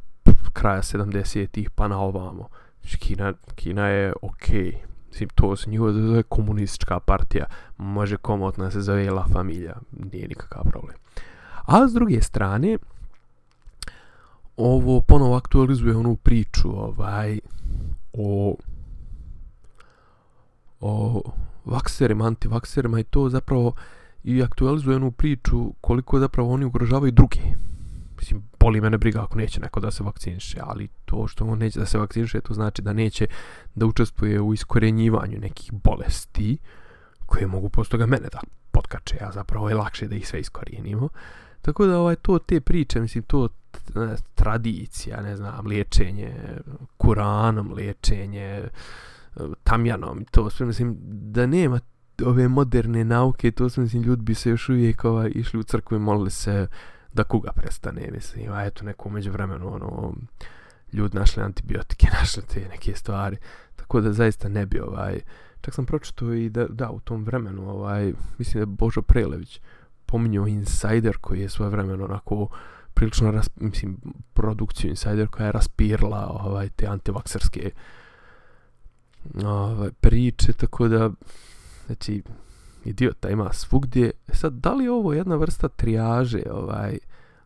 kraja 0.53 0.83
70-ih 0.83 1.70
pa 1.70 1.88
na 1.88 2.01
ovamo. 2.01 2.49
Znači, 2.81 2.99
Kina, 2.99 3.33
Kina 3.55 3.87
je 3.88 4.12
okej. 4.22 4.62
Okay. 4.62 4.75
Mislim, 5.09 5.29
to 5.35 5.57
se 5.57 5.70
njihova 5.70 5.92
zove 5.92 6.22
komunistička 6.22 7.01
partija. 7.01 7.46
Može 7.77 8.16
komotna 8.16 8.70
se 8.70 8.81
zove 8.81 9.11
La 9.11 9.27
Familia. 9.33 9.77
Nije 10.12 10.29
nikakav 10.29 10.62
problem. 10.64 10.96
A 11.64 11.88
s 11.88 11.92
druge 11.92 12.22
strane, 12.22 12.79
ovo 14.57 15.01
ponovo 15.01 15.37
aktualizuje 15.37 15.96
onu 15.96 16.16
priču 16.16 16.68
ovaj, 16.68 17.40
o 18.12 18.57
o 20.81 21.22
vakserima, 21.66 22.26
antivakserima 22.26 23.00
i 23.00 23.05
to 23.05 23.29
zapravo 23.29 23.72
i 24.24 24.42
aktualizuje 24.42 24.96
onu 24.96 25.11
priču 25.11 25.72
koliko 25.81 26.18
zapravo 26.18 26.52
oni 26.52 26.64
ugrožavaju 26.64 27.12
druge. 27.12 27.40
Mislim, 28.18 28.42
boli 28.61 28.81
mene 28.81 28.98
briga 28.98 29.22
ako 29.22 29.38
neće 29.38 29.61
neko 29.61 29.81
da 29.81 29.90
se 29.90 30.05
vakciniše, 30.05 30.59
ali 30.62 30.88
to 31.05 31.29
što 31.29 31.44
on 31.44 31.59
neće 31.59 31.81
da 31.81 31.87
se 31.87 31.98
vakciniše, 31.98 32.40
to 32.40 32.55
znači 32.55 32.83
da 32.83 32.92
neće 32.92 33.26
da 33.74 33.87
učestvuje 33.87 34.40
u 34.40 34.55
iskorenjivanju 34.55 35.38
nekih 35.38 35.72
bolesti 35.72 36.59
koje 37.26 37.46
mogu 37.46 37.68
posto 37.68 37.96
mene 37.96 38.29
da 38.33 38.40
potkače, 38.70 39.16
a 39.20 39.33
zapravo 39.33 39.68
je 39.68 39.74
lakše 39.74 40.09
da 40.09 40.14
ih 40.14 40.29
sve 40.29 40.40
iskorijenimo. 40.40 41.09
Tako 41.62 41.87
da 41.87 41.98
ovaj 41.98 42.16
to 42.16 42.38
te 42.38 42.61
priče, 42.61 43.00
mislim, 43.00 43.24
to 43.24 43.48
ne, 43.94 44.16
tradicija, 44.35 45.20
ne 45.20 45.37
znam, 45.37 45.66
liječenje 45.66 46.35
Kuranom, 46.96 47.72
liječenje 47.72 48.68
Eh, 49.40 49.44
tamjanom. 49.64 50.25
To 50.31 50.51
sve 50.51 50.66
mislim 50.66 50.96
da 51.33 51.46
nema 51.46 51.81
ove 52.25 52.49
moderne 52.49 53.05
nauke 53.05 53.51
to 53.51 53.68
sve 53.68 53.83
mislim 53.83 54.03
ljudi 54.03 54.22
bi 54.22 54.35
se 54.35 54.51
još 54.51 54.68
uvijek 54.68 55.05
ova, 55.05 55.29
išli 55.29 55.61
u 55.61 55.62
crkvu 55.62 55.96
i 55.96 56.01
molili 56.01 56.31
se 56.31 56.66
da 57.12 57.25
kuga 57.25 57.53
prestane 57.53 58.11
mislim. 58.12 58.53
A 58.53 58.64
eto 58.64 58.85
neko 58.85 59.09
umeđu 59.09 59.33
vremenu 59.33 59.75
ono 59.75 60.14
ljudi 60.92 61.18
našli 61.18 61.42
antibiotike 61.42 62.07
našli 62.20 62.42
te 62.42 62.68
neke 62.70 62.94
stvari. 62.94 63.37
Tako 63.77 64.01
da 64.01 64.12
zaista 64.12 64.49
ne 64.49 64.66
bi 64.66 64.81
ovaj 64.81 65.20
čak 65.61 65.75
sam 65.75 65.87
pročitao 65.87 66.35
i 66.35 66.49
da, 66.49 66.66
da 66.68 66.90
u 66.90 67.01
tom 67.01 67.25
vremenu 67.25 67.70
ovaj 67.70 68.12
mislim 68.38 68.55
da 68.55 68.62
je 68.62 68.76
Božo 68.76 69.03
Prelević 69.03 69.61
pominjao 70.07 70.47
Insider 70.47 71.16
koji 71.20 71.41
je 71.41 71.49
svoje 71.49 71.70
vremeno 71.70 72.05
onako 72.05 72.49
prilično 72.95 73.30
ras, 73.30 73.51
mislim 73.57 73.97
produkciju 74.32 74.91
Insider 74.91 75.28
koja 75.28 75.47
je 75.47 75.53
raspirla 75.53 76.26
ovaj 76.26 76.68
te 76.68 76.87
antivakserske 76.87 77.70
ovaj, 79.45 79.91
priče, 80.01 80.53
tako 80.53 80.89
da, 80.89 81.11
znači, 81.87 82.22
idiota 82.85 83.31
ima 83.31 83.53
svugdje. 83.53 84.11
E 84.29 84.35
sad, 84.35 84.53
da 84.53 84.74
li 84.74 84.85
je 84.85 84.91
ovo 84.91 85.12
jedna 85.12 85.37
vrsta 85.37 85.68
trijaže, 85.68 86.43
ovaj, 86.51 86.99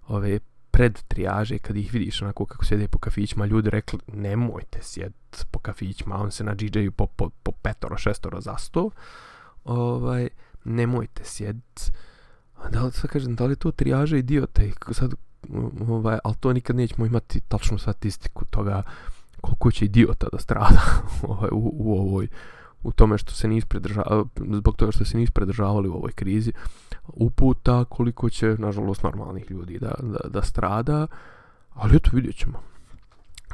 ove 0.08 0.38
pred 0.70 0.98
trijaže, 1.08 1.58
kad 1.58 1.76
ih 1.76 1.92
vidiš 1.92 2.22
onako 2.22 2.46
kako 2.46 2.64
sjede 2.64 2.88
po 2.88 2.98
kafićima, 2.98 3.46
ljudi 3.46 3.70
rekli, 3.70 3.98
nemojte 4.06 4.78
sjed 4.82 5.12
po 5.50 5.58
kafićima, 5.58 6.16
on 6.16 6.30
se 6.30 6.44
na 6.44 6.54
DJ-u 6.54 6.92
po, 6.92 7.06
po, 7.06 7.30
po 7.42 7.52
petoro, 7.52 7.96
šestoro 7.96 8.40
za 8.40 8.56
sto, 8.56 8.90
ovaj, 9.64 10.28
nemojte 10.64 11.22
sjed. 11.24 11.56
Da 12.72 12.82
li, 12.82 12.92
sad 12.92 13.10
kažem, 13.10 13.34
da 13.34 13.44
li 13.44 13.52
je 13.52 13.56
to 13.56 13.70
trijaže 13.70 14.18
idiota 14.18 14.62
i 14.62 14.72
sad, 14.90 15.14
ovaj, 15.88 16.18
ali 16.24 16.34
to 16.40 16.52
nikad 16.52 16.76
nećemo 16.76 17.06
imati 17.06 17.40
tačnu 17.40 17.78
statistiku 17.78 18.44
toga, 18.44 18.82
koliko 19.40 19.70
će 19.70 19.84
idiota 19.84 20.26
da 20.32 20.38
strada 20.38 20.80
ovaj, 21.22 21.48
u, 21.52 21.70
u 21.74 21.98
ovoj 21.98 22.28
u 22.82 22.92
tome 22.92 23.18
što 23.18 23.32
se 23.32 23.48
nisu 23.48 23.66
pridržavali 23.66 24.24
zbog 24.52 24.76
toga 24.76 24.92
što 24.92 25.04
se 25.04 25.18
nisu 25.18 25.32
pridržavali 25.32 25.88
u 25.88 25.94
ovoj 25.94 26.12
krizi 26.12 26.52
uputa 27.06 27.84
koliko 27.84 28.30
će 28.30 28.56
nažalost 28.58 29.02
normalnih 29.02 29.50
ljudi 29.50 29.78
da, 29.78 29.94
da, 30.02 30.28
da 30.28 30.42
strada 30.42 31.06
ali 31.74 31.96
eto 31.96 32.10
vidjet 32.12 32.36
ćemo. 32.36 32.62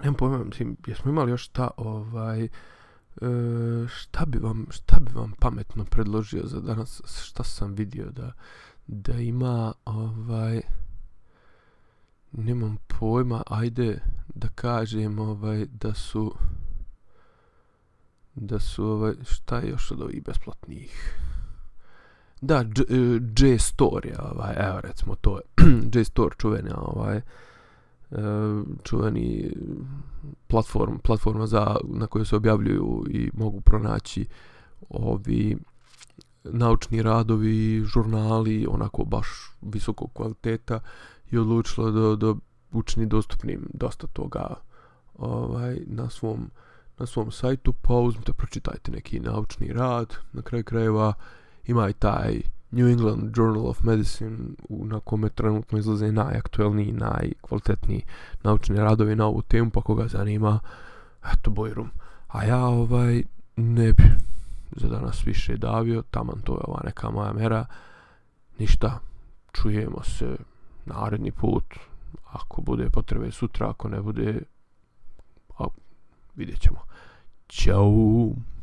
Nemam 0.02 0.14
pojma 0.14 0.44
mislim, 0.44 0.76
jesmo 0.86 1.10
imali 1.10 1.30
još 1.30 1.44
šta 1.44 1.70
ovaj 1.76 2.44
e, 2.44 2.48
šta 3.88 4.24
bi 4.26 4.38
vam 4.38 4.66
šta 4.70 4.96
bi 5.00 5.12
vam 5.14 5.32
pametno 5.40 5.84
predložio 5.84 6.46
za 6.46 6.60
danas 6.60 7.02
šta 7.06 7.42
sam 7.42 7.74
vidio 7.74 8.10
da 8.10 8.32
da 8.86 9.12
ima 9.12 9.72
ovaj 9.84 10.60
nemam 12.32 12.76
pojma 12.86 13.42
ajde 13.46 14.00
da 14.36 14.48
kažem 14.48 15.18
ovaj 15.18 15.66
da 15.66 15.94
su 15.94 16.34
da 18.34 18.58
su 18.58 18.84
ovaj 18.84 19.14
šta 19.24 19.58
je 19.58 19.70
još 19.70 19.90
od 19.90 20.02
ovih 20.02 20.22
besplatnih? 20.24 21.14
Da 22.40 22.64
J 23.38 23.54
e, 23.54 23.58
Store 23.58 24.08
je 24.08 24.16
ovaj 24.20 24.54
evo 24.58 24.80
recimo 24.80 25.14
to 25.14 25.38
je 25.38 25.64
J 25.94 26.04
Store 26.04 26.36
čuveni 26.38 26.70
ovaj 26.76 27.16
e, 27.16 27.22
čuveni 28.82 29.56
platform 30.46 30.98
platforma 30.98 31.46
za 31.46 31.76
na 31.84 32.06
kojoj 32.06 32.26
se 32.26 32.36
objavljuju 32.36 33.04
i 33.10 33.30
mogu 33.34 33.60
pronaći 33.60 34.26
ovi 34.88 35.56
naučni 36.44 37.02
radovi, 37.02 37.84
žurnali, 37.84 38.66
onako 38.70 39.04
baš 39.04 39.28
visokog 39.62 40.12
kvaliteta 40.12 40.80
i 41.30 41.38
odlučila 41.38 41.90
da, 41.90 42.16
da 42.16 42.34
učini 42.76 43.06
dostupnim 43.06 43.68
dosta 43.74 44.06
toga 44.06 44.54
ovaj, 45.18 45.78
na 45.86 46.10
svom 46.10 46.50
na 46.98 47.06
svom 47.06 47.30
sajtu, 47.30 47.72
pa 47.72 47.94
uzmite, 47.94 48.32
pročitajte 48.32 48.92
neki 48.92 49.20
naučni 49.20 49.68
rad, 49.72 50.14
na 50.32 50.42
kraju 50.42 50.64
krajeva 50.64 51.12
ima 51.66 51.88
i 51.88 51.92
taj 51.92 52.40
New 52.70 52.88
England 52.88 53.36
Journal 53.36 53.66
of 53.66 53.82
Medicine 53.82 54.38
u, 54.68 54.86
na 54.86 55.00
kome 55.00 55.28
trenutno 55.28 55.78
izlaze 55.78 56.12
najaktuelniji, 56.12 56.92
najkvalitetniji 56.92 58.02
naučni 58.42 58.76
radovi 58.76 59.16
na 59.16 59.26
ovu 59.26 59.42
temu, 59.42 59.70
pa 59.70 59.80
koga 59.80 60.08
zanima, 60.08 60.58
eto, 61.32 61.50
bojrum. 61.50 61.90
A 62.28 62.44
ja, 62.44 62.64
ovaj, 62.64 63.22
ne 63.56 63.92
bi 63.92 64.04
za 64.76 64.88
danas 64.88 65.26
više 65.26 65.56
davio, 65.56 66.02
taman 66.10 66.40
to 66.40 66.52
je 66.52 66.60
ova 66.64 66.80
neka 66.84 67.10
moja 67.10 67.32
mera, 67.32 67.66
ništa, 68.58 68.98
čujemo 69.52 70.02
se 70.02 70.36
naredni 70.84 71.30
put, 71.30 71.64
ako 72.36 72.62
bude 72.62 72.90
potrebe 72.90 73.30
sutra, 73.30 73.70
ako 73.70 73.88
ne 73.88 74.02
bude, 74.02 74.40
a, 75.58 75.64
vidjet 76.36 76.60
ćemo. 76.60 76.78
Ćao! 77.48 78.55